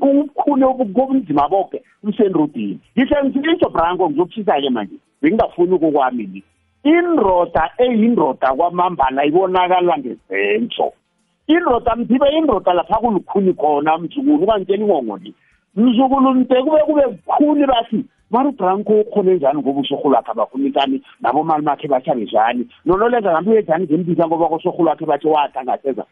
ukhune 0.00 0.66
kobunzima 0.66 1.48
boke 1.48 1.82
usendrodini 2.02 2.80
ngihle 2.98 3.24
ngisitsho 3.24 3.68
branko 3.68 4.10
ngizokushisa-ke 4.10 4.70
manje 4.70 4.96
bengingafuni 5.22 5.72
ukukwami 5.72 6.26
ni. 6.26 6.42
Indoda 6.84 7.70
eyindoda 7.78 8.54
kwamambala 8.54 9.24
ibonakala 9.24 9.98
ngezenzo. 9.98 10.92
Indoda 11.46 11.96
mthibe 11.96 12.28
indoda 12.38 12.72
lapha 12.72 12.96
kulukhuni 12.96 13.52
khona 13.52 13.98
mzukulu 13.98 14.44
ukangitshela 14.44 14.82
ingongo 14.82 15.18
ni 15.18 15.34
mzukulu 15.76 16.34
mde 16.34 16.62
kube 16.62 16.80
kube 16.80 17.02
kukhuni 17.02 17.66
bathi 17.66 18.04
mari 18.30 18.48
ubranko 18.48 19.00
ukhone 19.00 19.34
njani 19.34 19.58
ngoba 19.58 19.80
usorhulu 19.80 20.14
wakhe 20.14 20.30
abafunikani 20.30 21.02
nabomali 21.20 21.64
makhe 21.64 21.88
bathabe 21.88 22.22
njani 22.22 22.68
nonolenza 22.84 23.32
ngambi 23.32 23.50
uyejani 23.50 23.84
ngembiza 23.84 24.26
ngoba 24.26 24.48
kosorhulu 24.48 24.88
wakhe 24.88 25.06
bathi 25.06 25.26
wathi 25.28 25.58
angaseza 25.58 26.04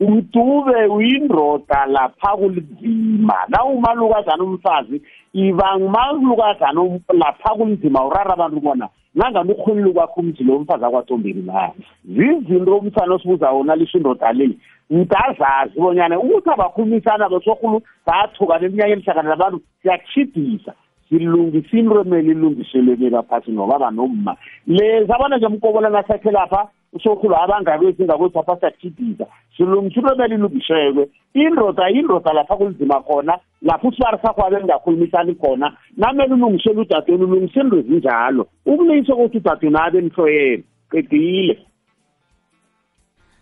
udube 0.00 0.86
uyindoda 0.86 1.86
lapha 1.86 2.36
kunzima. 2.36 3.36
Na 3.48 3.64
umalukazana 3.64 4.44
umfazi 4.44 5.02
iba 5.32 5.78
ngumalukazana 5.78 7.00
lapha 7.12 7.54
kunzima 7.54 8.04
urara 8.06 8.32
abantu 8.32 8.60
bona. 8.60 8.88
Nangani 9.14 9.52
ukhulile 9.52 9.92
kwakho 9.92 10.20
umzi 10.20 10.44
lo 10.44 10.58
mfazi 10.58 10.84
akwatombeni 10.84 11.42
la 11.42 11.72
zizinto 12.04 12.76
umsana 12.76 13.14
osibuza 13.14 13.50
wona 13.50 13.76
lisho 13.76 13.98
indoda 13.98 14.32
le. 14.32 14.50
Ntazazi 14.90 15.80
bonyana 15.80 16.20
ukuthi 16.20 16.50
abakhulumisana 16.50 17.28
besorhulu 17.28 17.82
bathukana 18.06 18.66
eminyakeni 18.66 19.02
hlakana 19.02 19.28
labantu 19.30 19.60
siyachidisa 19.82 20.72
silungisa 21.08 21.76
into 21.76 22.00
emele 22.00 22.32
ilungiseleke 22.32 23.10
baphasi 23.10 23.50
nobaba 23.52 23.90
nomma. 23.90 24.36
Leza 24.66 25.14
abana 25.14 25.36
nje 25.36 25.48
mkobola 25.48 25.90
nasakhe 25.90 26.30
lapha 26.30 26.68
usokhulu 26.92 27.36
abangakwethu 27.36 28.02
ingakwethu 28.02 28.38
apha 28.38 28.56
siyathidisa 28.56 29.26
silungisa 29.56 30.00
into 30.00 30.14
emele 30.14 30.34
ilungiselwe. 30.34 31.08
Indoda 31.34 31.90
indoda 31.90 32.32
lapha 32.32 32.56
kunzima 32.56 33.00
khona. 33.00 33.38
Lapho 33.62 33.88
usibari 33.88 34.18
sakho 34.22 34.46
abe 34.46 34.60
ningakhulumisani 34.60 35.34
khona 35.34 35.76
namele 35.96 36.34
ulungisele 36.34 36.80
udadweni 36.80 37.24
ulungise 37.24 37.60
into 37.60 37.78
ezinjalo. 37.78 38.46
Ukulise 38.66 39.12
ukuthi 39.12 39.38
udadweni 39.38 39.76
abe 39.80 40.00
nihloyeni 40.00 40.64
qedile. 40.90 41.58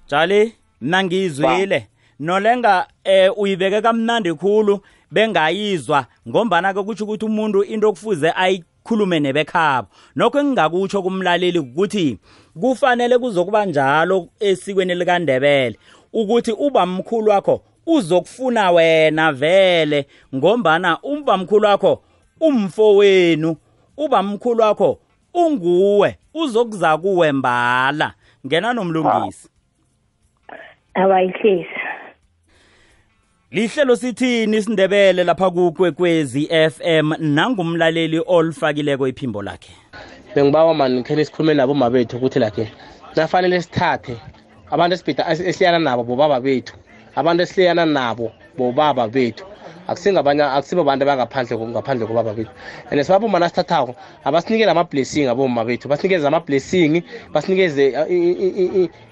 Jali 0.09 0.55
mna 0.81 1.05
ngizwile 1.05 1.87
nolenga 2.21 2.87
eh 3.05 3.39
uyibeke 3.39 3.81
kamnandi 3.81 4.35
khulu 4.35 4.81
bengayizwa 5.11 6.07
ngombana 6.29 6.75
ke 6.75 6.83
kutsho 6.83 7.05
ukuthi 7.05 7.25
umuntu 7.25 7.65
into 7.65 7.89
okufuze 7.89 8.33
ayikhulume 8.37 9.21
nebekhabo. 9.21 9.89
Nokho 10.17 10.41
engingakutsho 10.41 11.03
kumlaleli 11.03 11.59
ukuthi 11.59 12.19
kufanele 12.61 13.19
kuzokuba 13.19 13.67
njalo 13.67 14.29
esikweni 14.41 14.95
likandebele 14.95 15.77
ukuthi 16.13 16.53
ubamkhulu 16.53 17.31
wakho 17.31 17.63
uzokufuna 17.95 18.71
wena 18.71 19.33
vele 19.33 20.07
ngombana 20.35 20.99
ubamkhulu 21.03 21.67
wakho 21.67 22.03
umfo 22.41 22.97
wenu 22.97 23.57
ubamkhulu 23.97 24.63
wakho 24.63 24.99
unguwe 25.35 26.19
uzokuza 26.35 26.99
kuwe 26.99 27.33
mbala. 27.33 28.15
Ngena 28.47 28.73
nomlungisi. 28.73 29.49
Awayihlezi. 30.95 31.69
Lihlelo 33.51 33.97
sithini 33.97 34.57
isindebele 34.57 35.25
lapha 35.25 35.51
kukwekwezi 35.51 36.49
FM 36.71 37.13
nangumlaleli 37.19 38.23
olifakileko 38.27 39.09
iphimbo 39.09 39.43
lakhe. 39.43 39.73
Bengibawa 40.35 40.75
mani 40.75 41.03
kheni 41.03 41.25
sikhulume 41.25 41.55
nabo 41.55 41.75
mabethu 41.75 42.17
ukuthi 42.17 42.39
lakhe 42.39 42.73
nafanele 43.17 43.63
sithathe 43.63 44.17
abantu 44.71 44.95
esibhida 44.95 45.29
esiliyana 45.29 45.79
nabo 45.79 46.03
bobaba 46.05 46.41
bethu. 46.41 46.75
Abantu 47.17 47.43
esiliyana 47.43 47.87
nabo 47.87 48.33
bobaba 48.59 49.09
bethu. 49.09 49.45
Akusingabanye 49.89 50.43
akusibo 50.43 50.83
abantu 50.83 51.03
abangaphandle 51.05 51.57
ngaphandle 51.59 52.07
kobaba 52.07 52.35
bethu. 52.35 52.51
And 52.91 53.01
sibaboma 53.01 53.39
nasithathako 53.39 53.95
abasinikele 54.25 54.71
ama-blessing 54.71 55.27
aboma 55.27 55.65
bethu. 55.65 55.89
Basinikeze 55.89 56.27
ama-blessing 56.27 57.03
basinikeze 57.33 57.95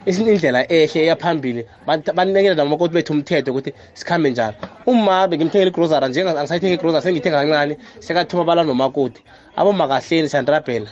indlela 0.06 0.66
ehle 0.70 1.00
eyaphambili. 1.02 1.66
Banikele 1.86 2.54
namakoti 2.54 2.94
bethu 2.94 3.12
umthetho 3.12 3.50
ukuthi 3.50 3.72
sikhambe 3.94 4.30
njalo 4.30 4.54
uma 4.86 5.26
bengimthengela 5.28 5.70
igrosara 5.70 6.08
njengangisayithenga 6.08 6.74
igrosara 6.74 7.02
sengithenga 7.02 7.40
kancane 7.40 7.76
sekathuma 7.98 8.44
bala 8.44 8.64
nomakoti. 8.64 9.22
Aboma 9.56 9.88
kahleni 9.88 10.28
siyandirabhela 10.28 10.90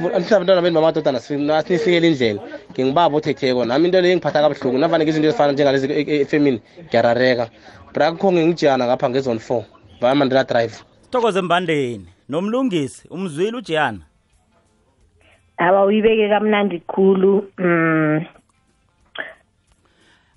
mhlawumbe 0.00 0.34
abantwana 0.34 0.62
beni 0.62 0.74
bamadodana 0.74 1.20
sinislikele 1.20 2.08
indlela. 2.08 2.40
Ngingibaba 2.76 3.16
othetheko 3.16 3.64
nami 3.64 3.84
into 3.88 4.00
leyo 4.00 4.12
engiphatha 4.12 4.42
kabuhlungu 4.42 4.78
nafaneke 4.78 5.10
izinto 5.10 5.28
ezifana 5.28 5.52
njengalezi 5.52 5.86
efemini 6.22 6.60
ngiyarareka 6.84 7.48
brakho 7.94 8.32
ngingijana 8.32 8.84
ngapha 8.86 9.10
ngezone 9.10 9.40
four 9.40 9.64
vaya 10.00 10.14
mandela 10.14 10.44
drive 10.44 10.74
sithokoze 11.02 11.40
mbandeni 11.42 12.06
nomlungisi 12.28 13.08
umzwile 13.08 13.56
ujiyana 13.56 14.00
awa 15.56 15.84
uyibeke 15.84 16.28
kamnandi 16.28 16.80
khulu 16.80 17.48
um 17.58 18.24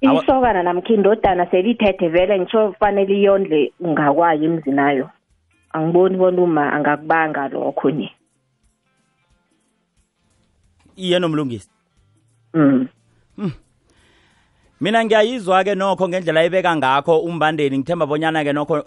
isokana 0.02 0.64
namkha 0.64 0.94
indodana 0.94 1.46
selithethe 1.52 2.08
vele 2.08 2.40
ngitsho 2.40 2.76
fanele 2.80 3.14
iyondle 3.20 3.74
ngakwayo 3.84 4.44
emzinayo 4.44 5.10
angiboni 5.74 6.18
bona 6.18 6.42
uma 6.42 6.74
angakubanga 6.74 7.48
lokho 7.48 7.92
ni 7.92 8.12
iye 10.96 11.20
nomlungisi 11.20 11.70
mm. 12.54 12.88
mm. 13.38 13.52
mina 14.82 15.06
ngiyayizwa-ke 15.06 15.76
nokho 15.76 16.10
ngendlela 16.10 16.46
ibeka 16.46 16.76
ngakho 16.76 17.20
umbandeni 17.20 17.78
ngithemba 17.78 18.06
bonyana-ke 18.06 18.54
nokho 18.54 18.84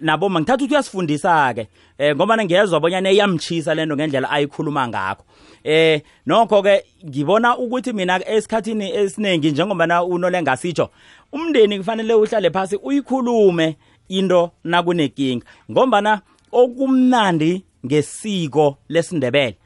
naboma 0.00 0.40
ngithatha 0.40 0.64
ukuthi 0.64 0.74
uyasifundisa-ke 0.74 1.68
um 1.98 2.16
ngoba 2.16 2.44
ngiyezwa 2.44 2.80
bonyana 2.80 3.10
iyamchisa 3.10 3.74
lento 3.74 3.96
ngendlela 3.96 4.30
ayikhuluma 4.30 4.88
ngakho 4.88 5.24
eh 5.64 6.02
nokho-ke 6.26 6.84
ngibona 7.04 7.58
ukuthi 7.58 7.92
mina 7.92 8.28
esikhathini 8.28 8.92
esiningi 8.92 9.50
njengobana 9.50 10.04
unolengasitsho 10.04 10.90
umndeni 11.32 11.78
kufanele 11.78 12.14
uhlale 12.14 12.50
phasi 12.50 12.76
uyikhulume 12.76 13.76
into 14.08 14.50
nakunenkinga 14.64 15.46
ngombana 15.70 16.20
okumnandi 16.52 17.64
ngesiko 17.86 18.76
lesindebele 18.88 19.56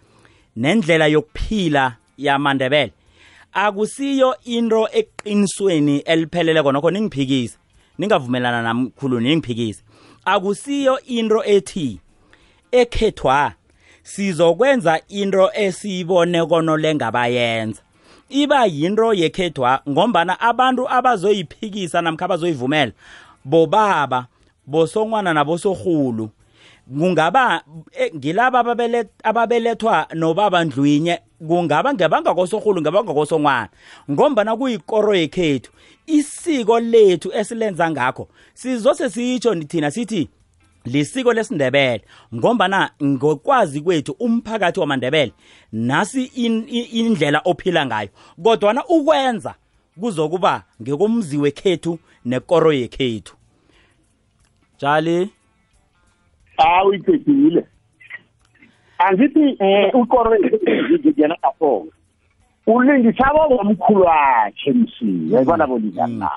nendlela 0.56 1.06
yokuphila 1.06 1.96
yamandebele. 2.24 2.92
Akusiyo 3.52 4.36
into 4.44 4.88
eqinisweni 4.92 5.98
elipheleleko 5.98 6.72
nokho 6.72 6.90
ningiphikise 6.90 7.58
ningavumelana 7.98 8.62
namkhulu 8.62 9.20
ningiphikise 9.20 9.82
akusiyo 10.24 11.00
into 11.00 11.44
ethi 11.44 11.98
ekhethwa 12.72 13.52
sizokwenza 14.02 15.00
into 15.08 15.50
esiyibone 15.54 16.46
konolengabayenza 16.46 17.82
iba 18.28 18.66
yinto 18.66 19.14
yekhethwa 19.14 19.82
ngombana 19.88 20.40
abantu 20.40 20.90
abazoyiphikisa 20.90 22.02
namkha 22.02 22.24
abazoyivumela 22.24 22.92
bobaba 23.44 24.26
bosongwana 24.66 25.34
nabosorhulu 25.34 26.30
kungaba 26.98 27.62
ngilaba 28.14 28.58
ababelethwa 29.22 30.06
nobaba 30.14 30.64
ndlwinye 30.64 31.20
kungaba 31.48 31.94
ngebangakosorhulu 31.94 32.80
ngebangakosongwana 32.80 33.68
ngombana 34.10 34.56
kuyikoro 34.56 35.14
yekhethu 35.14 35.70
isiko 36.06 36.80
lethu 36.80 37.32
esilenza 37.32 37.90
ngakho 37.90 38.28
sizose 38.54 39.10
sitsho 39.10 39.54
thina 39.54 39.90
sithi 39.90 40.28
lisiko 40.84 41.32
lesindebele. 41.32 42.04
Ngombana 42.34 42.90
ngokwazi 43.02 43.80
kwethu 43.80 44.12
umphakathi 44.18 44.80
wamandebele 44.80 45.32
nasi 45.72 46.24
indlela 46.24 47.40
ophila 47.44 47.86
ngayo. 47.86 48.08
Kodwana 48.42 48.86
ukwenza 48.86 49.54
kuzokuba 50.00 50.64
ngekomzi 50.82 51.38
wekhethu 51.38 51.98
nekoro 52.24 52.72
yekhethu. 52.72 53.36
Jali 54.78 55.30
hawu 56.62 56.88
uyicedile 56.88 57.66
angithi 58.98 59.58
ukoro 59.94 60.36
yena 61.16 61.36
afo 61.42 61.86
ulingisaba 62.66 63.46
ngomkhulu 63.50 64.02
wakhe 64.02 64.72
msi. 64.72 65.32
Yayibona 65.34 65.66
bolizana 65.66 66.30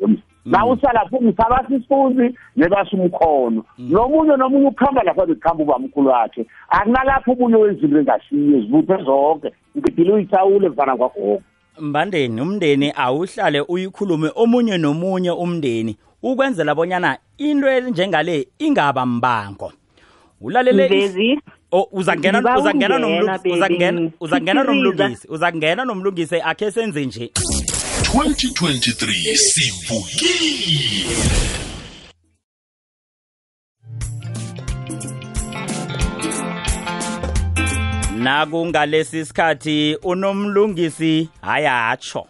na? 0.00 0.14
na 0.44 0.66
usalapho 0.66 1.18
ngisaba 1.22 1.64
sisifuzi 1.68 2.34
nebasumkhono 2.56 3.64
nomunye 3.78 4.36
nomunye 4.36 4.66
ukuhamba 4.66 5.02
lapha 5.02 5.26
bekuhamba 5.26 5.62
ubamkhulu 5.64 6.08
wakhe. 6.08 6.46
Akunalapho 6.68 7.32
omunye 7.32 7.56
wezinto 7.56 7.98
engasiyo 7.98 8.60
zivuthe 8.60 8.96
zonke. 9.04 9.52
Ngidile 9.78 10.12
uyithawule 10.12 10.70
kufana 10.70 10.96
kwagogo 10.96 11.42
mbandeni 11.80 12.40
umndeni 12.40 12.92
awuhlale 12.96 13.60
uyikhulume 13.60 14.30
omunye 14.34 14.78
nomunye 14.78 15.30
umndeni. 15.30 15.96
Ukwenzela 16.22 16.74
bonyana 16.74 17.18
into 17.38 17.68
enjengale 17.68 18.48
ingaba 18.58 19.06
mbango. 19.06 19.72
Ulalele 20.40 20.86
is- 20.86 20.92
Mvezi, 21.10 21.40
Oh, 21.72 21.88
uzangena 21.92 22.38
ngibawa 22.38 22.58
uzangena 22.60 22.96
ungena, 22.96 23.08
nomlungisi 23.08 23.42
baby, 23.48 23.58
uzangena 23.58 24.10
uzangena 24.20 24.60
ngithikiza. 24.64 24.82
nomlungisi. 24.82 25.28
Uzangena 25.28 25.84
nomlungisi 25.84 26.36
akhe 26.40 26.70
senze 26.70 27.06
nje. 27.06 27.30
2023 27.34 29.36
sivukile 29.36 31.16
nakungalesi 38.18 39.24
sikhathi 39.26 39.98
unomlungisi 40.02 41.28
hayatsho 41.42 42.26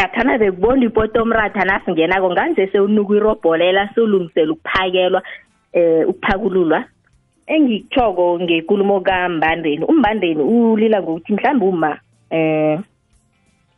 ngathana 0.00 0.38
bekubona 0.38 0.84
ipoto 0.84 1.22
omratha 1.22 1.64
nasingenako 1.64 2.30
nganje 2.30 2.66
sewunuka 2.66 3.14
irobholela 3.14 3.88
siwulungisela 3.94 4.52
ukuphakelwa 4.52 5.22
eh 5.72 6.08
ukuphakululwa 6.08 6.84
engikuthoko 7.46 8.40
ngekulumo 8.40 9.00
kambandeni 9.00 9.84
umbandeni 9.84 10.42
ulila 10.42 11.02
ngokuthi 11.02 11.32
mhlawumbe 11.32 11.66
uma 11.66 11.98
eh 12.30 12.80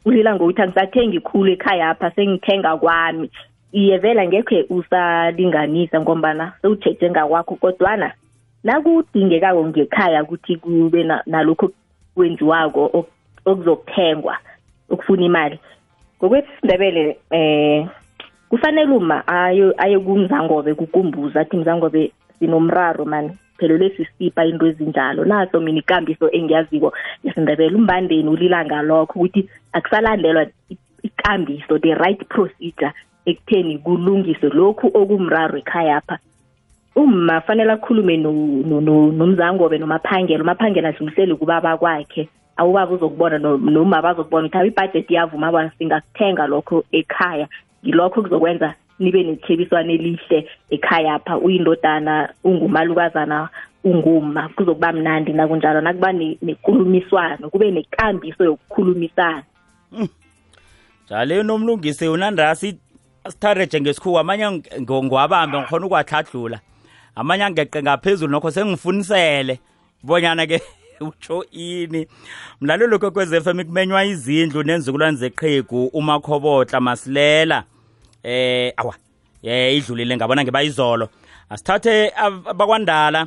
ulila 0.05 0.35
ngokuthi 0.35 0.63
angisathengi 0.63 1.21
khulu 1.21 1.53
ekhaya 1.53 1.91
apha 1.91 2.11
sengithenga 2.11 2.77
kwami. 2.77 3.31
Iye 3.73 3.99
vela 3.99 4.27
ngekhe 4.27 4.67
usalinganisa 4.71 6.01
ngombana 6.01 6.53
sewutheje 6.63 7.11
ngakwakho 7.11 7.55
kodwana 7.57 8.13
nakudingekako 8.65 9.67
ngekhaya 9.67 10.23
ukuthi 10.23 10.57
kube 10.57 11.05
na- 11.05 11.23
nalokho 11.27 11.71
kwenziwako 12.15 12.91
ok- 12.93 13.13
okuzokuthengwa 13.45 14.39
ukufuna 14.91 15.25
imali. 15.25 15.59
Ngokwesindebele 16.23 17.19
eh 17.31 17.87
kufanele 18.49 18.93
uma 18.93 19.27
ayo 19.27 19.75
aye 19.79 19.99
kumzangobe 19.99 20.75
kukumbuza 20.75 21.41
athi 21.41 21.57
mzangobe 21.57 22.13
sinomraro 22.39 23.05
mani? 23.05 23.31
Phelelwe 23.59 23.91
sisipha 23.91 24.45
into 24.45 24.67
ezinjalo. 24.67 25.25
Naso 25.25 25.61
mina 25.61 25.79
ikambiso 25.79 26.31
engiyaziko 26.31 26.93
yesindebele 27.25 27.77
umbandeni 27.77 28.29
ulila 28.29 28.65
ngalokho 28.65 29.19
ukuthi 29.19 29.49
akusalandelwa 29.73 30.47
ikambiso 31.03 31.79
the 31.79 31.95
right 31.95 32.29
procedure 32.29 32.93
ekutheni 33.27 33.79
kulungiswe 33.79 34.49
lokhu 34.51 34.91
okumraro 34.95 35.59
ekhayapha 35.59 36.19
umma 36.97 37.41
fanele 37.41 37.73
akhulume 37.73 38.17
no- 38.17 38.63
no- 38.67 38.81
no- 38.81 39.13
nomzangobe 39.13 39.79
nomaphangela 39.79 40.43
umaphangela 40.43 40.89
adlulisele 40.89 41.35
kubaba 41.35 41.77
kwakhe 41.77 42.29
awubaba 42.57 42.93
uzokubona 42.93 43.39
no- 43.39 43.57
noma 43.57 44.03
bazokubona 44.03 44.47
ukuthi 44.47 44.59
hayi 44.59 44.71
ibhajethi 44.71 45.13
iyavuma 45.13 45.53
bana 45.53 45.71
singakuthenga 45.79 46.47
lokho 46.47 46.85
ekhaya. 46.93 47.49
Ngilokho 47.85 48.23
kuzokwenza 48.23 48.75
nibe 48.99 49.23
nethebiswane 49.23 49.95
elihle 49.95 50.49
ekhaya 50.71 51.19
pha 51.19 51.39
uyindodana 51.39 52.29
ungumalukazana 52.45 53.49
unguma 53.85 54.49
kuzokuba 54.49 54.93
mnandi 54.93 55.33
nakunjalo 55.33 55.81
nakuba 55.81 56.13
ne- 56.13 56.39
nekulumiswano 56.43 57.51
kube 57.51 57.71
nekambiso 57.71 58.45
yokukhulumisana. 58.45 59.43
Njalo 61.07 61.43
nomlungisi 61.43 62.09
unandasi 62.09 62.79
sithareje 63.29 63.81
ngesikhuwa 63.81 64.21
amanye 64.21 64.45
ng- 64.45 64.81
ngo- 64.83 65.05
ngiwabambe 65.05 65.59
ngikhona 65.59 65.87
ukwathadlula 65.87 66.61
amanye 67.17 67.45
angeqe 67.45 67.83
ngaphezulu 67.83 68.33
nokho 68.33 68.51
sengifunisele 68.51 69.59
bonyana 70.03 70.47
ke 70.47 70.61
utsho 71.03 71.45
ini. 71.51 72.07
Mlalelo 72.61 72.99
kwekwez 72.99 73.33
f 73.33 73.47
m 73.47 73.65
kumenywa 73.65 74.05
izindlu 74.05 74.63
nenzukulwane 74.63 75.17
zeqhegu 75.17 75.87
umakhobotla 75.87 76.81
masilela. 76.81 77.65
Eh 78.23 78.73
awa 78.77 78.95
eh 79.43 79.77
idlulile 79.77 80.17
ngabona 80.17 80.45
ngebayizolo 80.45 81.09
asithathe 81.51 82.13
ab- 82.17 82.49
abakwandala 82.49 83.27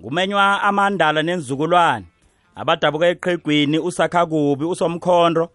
ngumenywa 0.00 0.62
amandala 0.62 1.22
nenzukulwane. 1.22 2.06
Abadabuka 2.54 3.06
eqhegwini 3.08 3.78
usakhakubi 3.78 4.64
usomkhondro. 4.64 5.48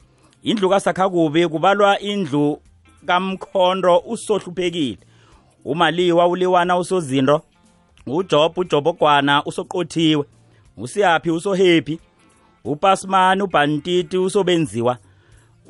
Indlu 0.44 0.70
kasakhakubi 0.70 1.48
kubalwa 1.48 2.00
indlu 2.00 2.60
kamkhondro 3.06 3.98
usohluphekile. 4.00 4.98
Umaliwa 5.66 6.28
uliwana 6.28 6.78
usozinto 6.78 7.42
ujob 8.08 8.58
ujobogwana 8.58 9.46
usoqothiwe 9.46 10.26
usiyaphi 10.78 11.32
usohephi? 11.32 12.00
Upasmani 12.64 13.42
ubhantiti 13.42 14.18
usobenziwa. 14.18 14.98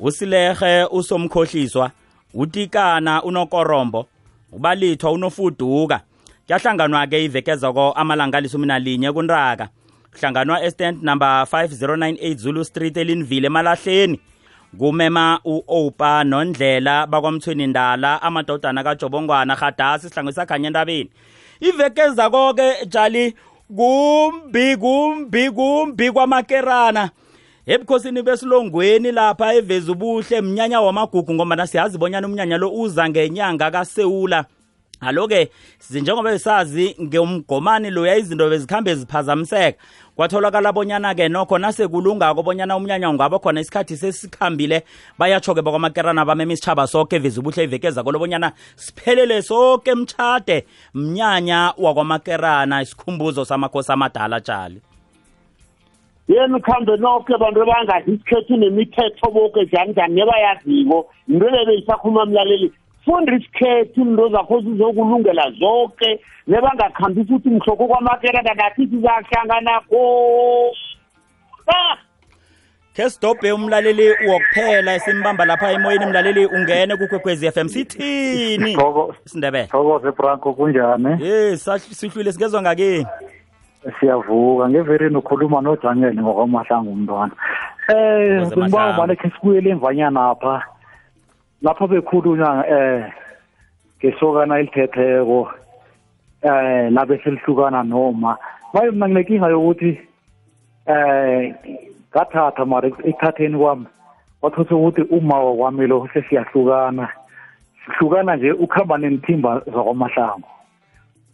Usilehe 0.00 0.84
usomkhohliswa. 0.84 1.90
Utikana 2.34 3.22
unokorombo. 3.22 4.06
Ubalithwa 4.52 5.12
unofuduka. 5.12 6.00
Kyahlanganwa-ke 6.46 7.24
ivekezoko 7.24 7.92
amalanga 7.92 8.38
alisumi 8.38 8.66
nalinye 8.66 9.12
kuntaka. 9.12 9.68
Kuhlanganwa 10.12 10.62
estand 10.62 11.02
number 11.02 11.46
5098 11.52 12.36
zulu 12.36 12.64
street 12.64 12.96
elinville 12.96 13.46
emalahleni 13.46 14.20
kumema 14.78 15.40
u-opa 15.44 16.24
nondlela 16.24 17.06
bakwamthweni 17.06 17.66
ndala 17.66 18.22
amadodana 18.22 18.84
kajobongwana 18.84 19.54
hadasi 19.54 20.08
sihlango 20.08 20.32
sakhanye 20.32 20.66
entabeni. 20.66 21.10
Iveke 21.60 22.10
zako-ke 22.10 22.86
jali 22.86 23.34
kumbi 23.76 24.76
kumbi 24.76 25.50
kumbi 25.50 26.10
kwamakerana. 26.10 27.10
Ebukhosini 27.66 28.22
besilongweni 28.22 29.12
lapha 29.12 29.54
eveza 29.54 29.92
ubuhle 29.92 30.40
mnyanya 30.40 30.80
wamagugu 30.80 31.34
ngoba 31.34 31.66
siyazi 31.66 31.98
bonyana 31.98 32.26
umnyanya 32.26 32.56
lo 32.58 32.70
uza 32.70 33.08
ngenyanga 33.08 33.70
kasewula. 33.70 34.44
Alo-ke 35.00 35.50
njengoba 35.90 36.30
besazi 36.32 36.96
ngomgomani 37.02 37.90
loya 37.90 38.16
izinto 38.16 38.48
bezikhambe 38.50 38.94
ziphazamiseka 38.94 39.78
kwatholakala 40.18 40.72
bonyana-ke 40.72 41.28
nokho 41.28 41.58
nasekulungako 41.58 42.42
bonyana 42.42 42.76
umnyanya 42.76 43.10
ungaba 43.10 43.38
khona 43.38 43.60
isikhathi 43.60 43.96
sesikhambile 43.96 44.82
bayatsho-ke 45.18 45.62
bakwamakerana 45.62 46.24
bamema 46.24 46.52
isitshaba 46.52 46.86
soke 46.86 47.16
eveza 47.16 47.40
ubuhle 47.40 47.64
ivekeza 47.64 48.02
kolo 48.02 48.18
bonyana 48.18 48.52
siphelele 48.74 49.42
soke 49.42 49.94
mtshade 49.94 50.66
mnyanya 50.94 51.72
wakwamakerana 51.78 52.82
isikhumbuzo 52.82 53.44
samakhosi 53.44 53.92
amadala 53.92 54.40
tshali 54.40 54.80
yeni 56.28 56.60
khambe 56.60 56.96
noke 56.96 57.38
bantu 57.38 57.66
bangazi 57.66 58.10
isikhethu 58.10 58.56
nemithetho 58.56 59.30
boke 59.30 59.62
njani 59.62 59.92
njani 59.92 60.14
nebayaziko 60.14 61.06
into 61.28 61.46
lebe 61.50 61.74
isakhuluma 61.74 62.26
mlaleli. 62.26 62.72
Funda 63.08 63.32
isikhethu 63.36 64.00
into 64.02 64.28
zakho 64.28 64.60
zizokulungela 64.60 65.50
zonke 65.60 66.20
nebangakhambi 66.46 67.24
futhi 67.24 67.48
mhloko 67.50 67.86
kwamakerana 67.88 68.54
nathi 68.54 68.86
sizahlangana 68.86 69.80
khona 69.88 71.96
khe 72.94 73.10
sidobhe 73.10 73.52
umlaleli 73.52 74.08
wokuphela 74.28 74.94
esimbamba 74.94 75.44
lapha 75.44 75.72
emoyeni. 75.72 76.06
Mlaleli 76.06 76.46
ungene 76.46 76.96
kukwekwezi 76.96 77.46
f 77.46 77.56
m. 77.56 77.68
Sithini? 77.68 78.74
Sithoko- 78.74 79.14
isindebele. 79.26 79.66
Thokoze 79.66 80.12
franco 80.12 80.52
kunjani? 80.52 81.24
Ye 81.24 81.56
sah- 81.56 81.78
sihlwile 81.78 82.32
sikezwa 82.32 82.62
ngakini? 82.62 83.06
Siyavuka 84.00 84.68
ngeverini 84.68 85.16
ukhuluma 85.16 85.60
nojanyeli 85.60 86.20
ngokwamahlangu 86.20 86.90
umntwana. 86.92 87.32
Eh 87.88 88.42
Ukuze 88.42 88.56
ngibawa 88.56 88.68
Mahlangu. 88.68 89.00
mane 89.00 89.16
khe 89.16 89.30
sibuyele 89.30 89.70
emvanyana 89.70 90.30
apha. 90.30 90.62
Lapha 91.62 91.86
bekhulunywa 91.86 92.64
eh 92.68 93.12
ngesokana 93.98 94.58
elithetheko 94.58 95.48
eh 96.42 96.90
labe 96.92 97.20
selihlukana 97.24 97.82
noma. 97.82 98.38
Maye 98.72 98.90
mina 98.90 99.08
nginenkinga 99.08 99.48
yokuthi 99.48 100.00
eh 100.86 101.54
ngathatha 102.10 102.64
mara 102.64 102.88
ekuthatheni 102.88 103.58
kwami 103.58 103.86
kwathotha 104.40 104.76
ukuthi 104.76 105.02
uma 105.02 105.40
wakwami 105.40 105.86
lo 105.86 106.08
sesiyahlukana 106.12 107.08
sihlukana 107.84 108.36
nje 108.36 108.52
ukuhamba 108.52 108.98
nenithimba 108.98 109.62
zakwamahlangu. 109.66 110.48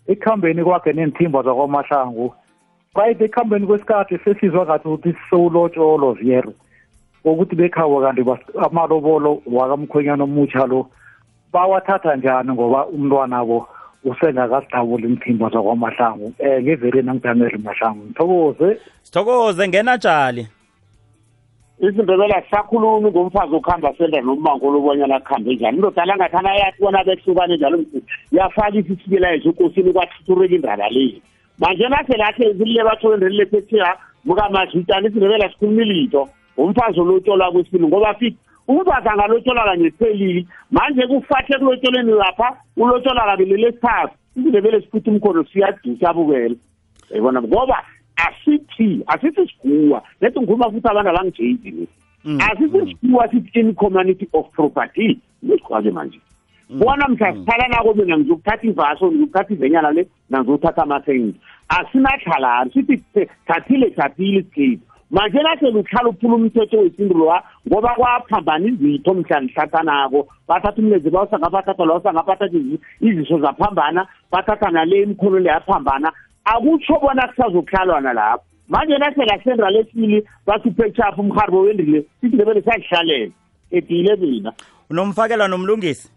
Ekuhambeni 0.06 0.64
kwakhe 0.64 0.92
nenithimba 0.92 1.42
zakwamahlangu 1.42 2.34
right 2.94 3.20
ekuhambeni 3.20 3.66
kwesikhathi 3.66 4.18
sesizwa 4.18 4.64
ngathi 4.64 4.88
ukuthi 4.88 5.14
sewulotsholo 5.30 6.12
viyere 6.12 6.52
ukuthi 7.24 7.56
bekhawa 7.56 8.02
kanti 8.02 8.22
bas- 8.22 8.66
amalobolo 8.66 9.42
wakamkhwenyana 9.46 10.24
omutsha 10.24 10.66
lo 10.66 10.86
bawathatha 11.52 12.16
njani 12.16 12.52
ngoba 12.52 12.86
umntwanabo 12.86 13.68
usengakasidabula 14.04 15.06
imithimba 15.06 15.48
zakwamahlangu? 15.48 16.34
Um 16.38 16.62
ngevereni 16.62 17.10
angidangeli 17.10 17.58
mahlangu. 17.58 18.04
Ngithokoze 18.04 18.78
sithokoze 19.02 19.68
ngena 19.68 19.98
tshali 19.98 20.48
isindebele 21.80 22.34
asisakhulumi 22.34 23.10
ngomfazi 23.10 23.54
okuhamba 23.54 23.94
senda 23.98 24.20
nommango 24.20 24.70
lobonyana 24.70 25.20
kuhambe 25.20 25.54
njani. 25.54 25.76
Indodala 25.76 26.16
ngathana 26.16 26.54
yathi 26.54 26.82
bona 26.82 27.04
behlukane 27.04 27.56
njalo 27.56 27.78
yafaka 28.32 28.76
isisikilayezo 28.78 29.50
ukosini 29.50 29.92
kwathuthureka 29.92 30.54
indaba 30.54 30.88
leyi 30.88 31.22
manje 31.58 31.88
naselahle 31.88 32.52
zilile 32.52 32.84
batho 32.84 33.14
endrelile 33.14 33.46
phetsheya 33.46 33.96
mukamazwitani 34.24 35.08
isindebele 35.08 35.44
asikhulumi 35.44 35.84
lito 35.84 36.28
umfazi 36.56 37.00
olotsholwa 37.00 37.52
kwesibili 37.52 37.86
ngoba 37.86 38.14
fithi 38.14 38.36
umfazi 38.68 39.08
angalotsholwa 39.08 39.64
kanye 39.64 39.90
kuphelile 39.90 40.46
manje 40.70 41.06
kufahle 41.06 41.58
kulotsholweni 41.58 42.12
lapha 42.12 42.56
ulotsholwa 42.76 43.24
kabili 43.24 43.56
lesithathu 43.56 44.14
isindebele 44.36 44.80
sifuthi 44.80 45.10
umkhono 45.10 45.44
siyadusa 45.44 46.10
abukela 46.10 46.54
yayibona? 47.10 47.42
Ngoba 47.42 47.82
asithi 48.16 49.00
asithi 49.06 49.48
siguwa. 49.48 50.02
Lethi 50.20 50.38
ngikhuluma 50.38 50.70
futhi 50.70 50.88
abantu 50.88 51.10
abangijeyidi 51.10 51.88
Mm, 52.26 52.38
asithi 52.40 52.96
siguwa 53.00 53.28
sithi 53.30 53.60
in-community 53.60 54.28
of 54.32 54.46
property. 54.52 55.18
Isigwa-ke 55.42 55.90
manje. 55.90 56.18
Bona 56.70 57.08
mhla 57.08 57.32
sithala 57.34 57.68
nako 57.68 57.94
mina 57.94 58.18
ngizokuthatha 58.18 58.66
ivaso 58.66 59.12
ngizokuthatha 59.12 59.54
ivenyana 59.54 59.90
le 59.90 60.06
nangizokuthatha 60.30 60.82
amasengi 60.82 61.34
asinathalani 61.68 62.70
sithi 62.72 62.96
"Th- 63.14 63.28
thathile 63.46 63.90
thathile 63.90 64.38
isikhethu 64.40 64.82
manje 65.10 65.38
nasele 65.42 65.78
uhlala 65.78 66.08
uphula 66.08 66.34
umthetho 66.34 66.78
wesintu 66.78 67.14
lowa 67.18 67.42
ngoba 67.68 67.94
kwaphambana 67.94 68.66
izitho 68.68 69.14
mhla 69.14 69.40
nihlathanako. 69.40 70.28
Bathatha 70.48 70.82
umlezi 70.82 71.10
bawusanga 71.10 71.50
bathatha 71.50 71.84
la 71.84 71.94
usanga 71.94 72.22
bathatha 72.22 72.56
izi- 72.56 72.80
iziso 73.00 73.38
zaphambana 73.38 74.06
bathatha 74.32 74.70
nale 74.70 75.02
imkhono 75.02 75.38
le 75.38 75.48
yaphambana. 75.50 76.12
Akutsho 76.44 77.00
bona 77.00 77.28
kusazokuhlalwana 77.28 78.12
lapho. 78.12 78.44
Manje 78.68 78.98
nasela 78.98 79.38
sendra 79.44 79.70
lesibili 79.70 80.24
bathi 80.46 80.68
uphetshapha 80.68 81.22
umharbo 81.22 81.60
wendrile 81.60 82.04
isindebele 82.22 82.62
siyalihlalela 82.62 83.32
edile 83.70 84.16
mina. 84.16 84.52
Unomfakela 84.90 85.48
nomlungisi? 85.48 86.10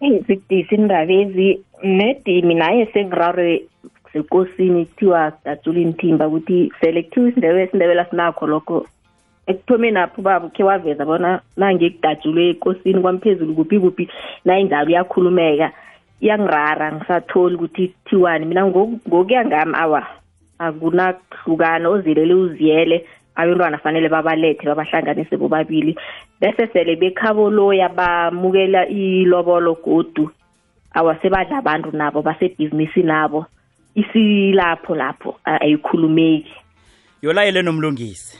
Zikudisa 0.00 0.74
indabezi 0.74 1.60
nedimi 1.82 2.54
naye 2.54 2.86
sengirare 2.92 3.64
sekosini 4.12 4.86
kuthiwa 4.86 5.32
datshula 5.44 5.80
inthimba 5.80 6.28
ukuthi 6.28 6.72
sele 6.80 7.02
kuthiwa 7.02 7.28
isindebele 7.28 8.04
sinakho 8.10 8.46
lokho 8.46 8.86
ekuthomeni 9.46 9.98
apho 9.98 10.22
babo 10.22 10.48
khe 10.48 10.62
waveza 10.64 11.04
bona 11.04 11.40
nange 11.56 11.90
kudatshulwe 11.90 12.48
ekosini 12.50 13.00
kwamphezulu 13.00 13.54
kuphi 13.54 13.78
kuphi 13.80 14.08
nayinjalo 14.44 14.90
iyakhulumeka. 14.90 15.72
Iyangirara 16.22 16.92
ngisatholi 16.92 17.54
ukuthi 17.56 17.88
kuthiwani. 17.88 18.46
Mina 18.46 18.62
ngoku- 18.66 19.00
ngokuya 19.08 19.44
ngami 19.44 19.74
awa 19.74 20.06
akunakuhlukana 20.58 21.88
ozilele 21.88 22.34
uziyele 22.34 23.06
abantwana 23.34 23.78
fanele 23.78 24.08
babalethe 24.08 24.66
babahlanganise 24.66 25.36
bobabili. 25.36 25.96
Bese 26.40 26.66
sele 26.72 26.96
bekhabo 26.96 27.50
loya 27.50 27.88
bamukela 27.88 28.86
ilobolo 28.86 29.74
godu. 29.84 30.30
Awasebadla 30.94 31.58
abantu 31.58 31.90
nabo 31.96 32.22
basebhizinisi 32.22 33.02
nabo 33.02 33.46
isilapho 33.94 34.94
lapho 34.94 35.38
ayikhulumeki. 35.44 36.54
Yolayele 37.22 37.62
nomlungisi. 37.62 38.38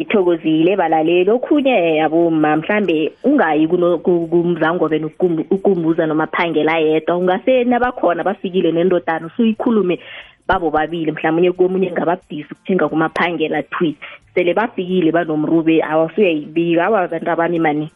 Ngithokozile 0.00 0.76
balaleli. 0.76 1.30
Okhunye 1.30 1.96
yaboma 1.96 2.56
mhlambe 2.56 3.12
ungayi 3.24 3.68
kumzangobe 3.68 5.04
ukumbuza 5.50 6.06
noma 6.06 6.26
phangela 6.26 6.78
yedwa. 6.78 7.16
Ungase 7.16 7.64
nabakhona 7.64 8.24
bafikile 8.24 8.72
nendodana 8.72 9.26
usuyikhulume 9.26 9.98
babo 10.48 10.70
babili 10.70 11.12
mhlawumunye 11.12 11.52
komunye 11.52 11.90
ngababhisi 11.92 12.52
ukuthinga 12.52 12.88
kumaphangela 12.88 13.62
tweet. 13.62 13.96
Sele 14.34 14.54
bafikile 14.54 15.12
banomrube 15.12 15.82
awasuyayibika 15.82 16.84
awa 16.86 17.08
bantu 17.08 17.30
abami 17.30 17.58
mani? 17.58 17.90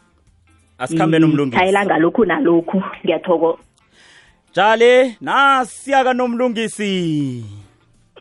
Asikhambe 0.77 1.19
nomlungisi. 1.19 1.57
Thayela 1.57 1.85
ngalokhu 1.85 2.25
nalokhu. 2.25 2.83
Ngiyathokoza. 3.03 3.66
Jale 4.57 5.17
nasiya 5.21 6.13
nomlungisi 6.13 7.45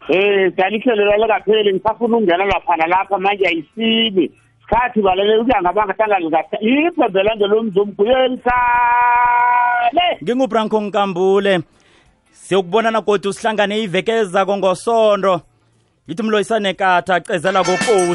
Eh 0.09 0.53
dalihlelo 0.57 1.16
lakapheli 1.16 1.72
ngisafuna 1.72 2.16
ukungena 2.16 2.45
lapha 2.45 2.76
nalapha 2.76 3.18
manje 3.18 3.47
ayisibi 3.47 4.30
sikhathi 4.61 5.03
balele 5.03 5.39
ukuya 5.39 5.62
ngabanga 5.62 5.93
hlangana 5.93 6.30
kahle. 6.30 6.57
Iphembela 6.61 7.37
ngelomzomguyeli 7.37 8.39
sale 8.45 10.07
ngingubranko 10.22 10.80
nkambule. 10.80 11.61
Siyokubonana 12.32 13.01
kodwa 13.03 13.32
sihlangane 13.32 13.82
iveke 13.82 14.12
ezako 14.12 14.57
ngosondo. 14.57 15.41
Yithi 16.09 16.22
mloyisane 16.22 16.74
kata 16.74 17.14
acezela 17.14 17.64
kokosi 17.64 18.14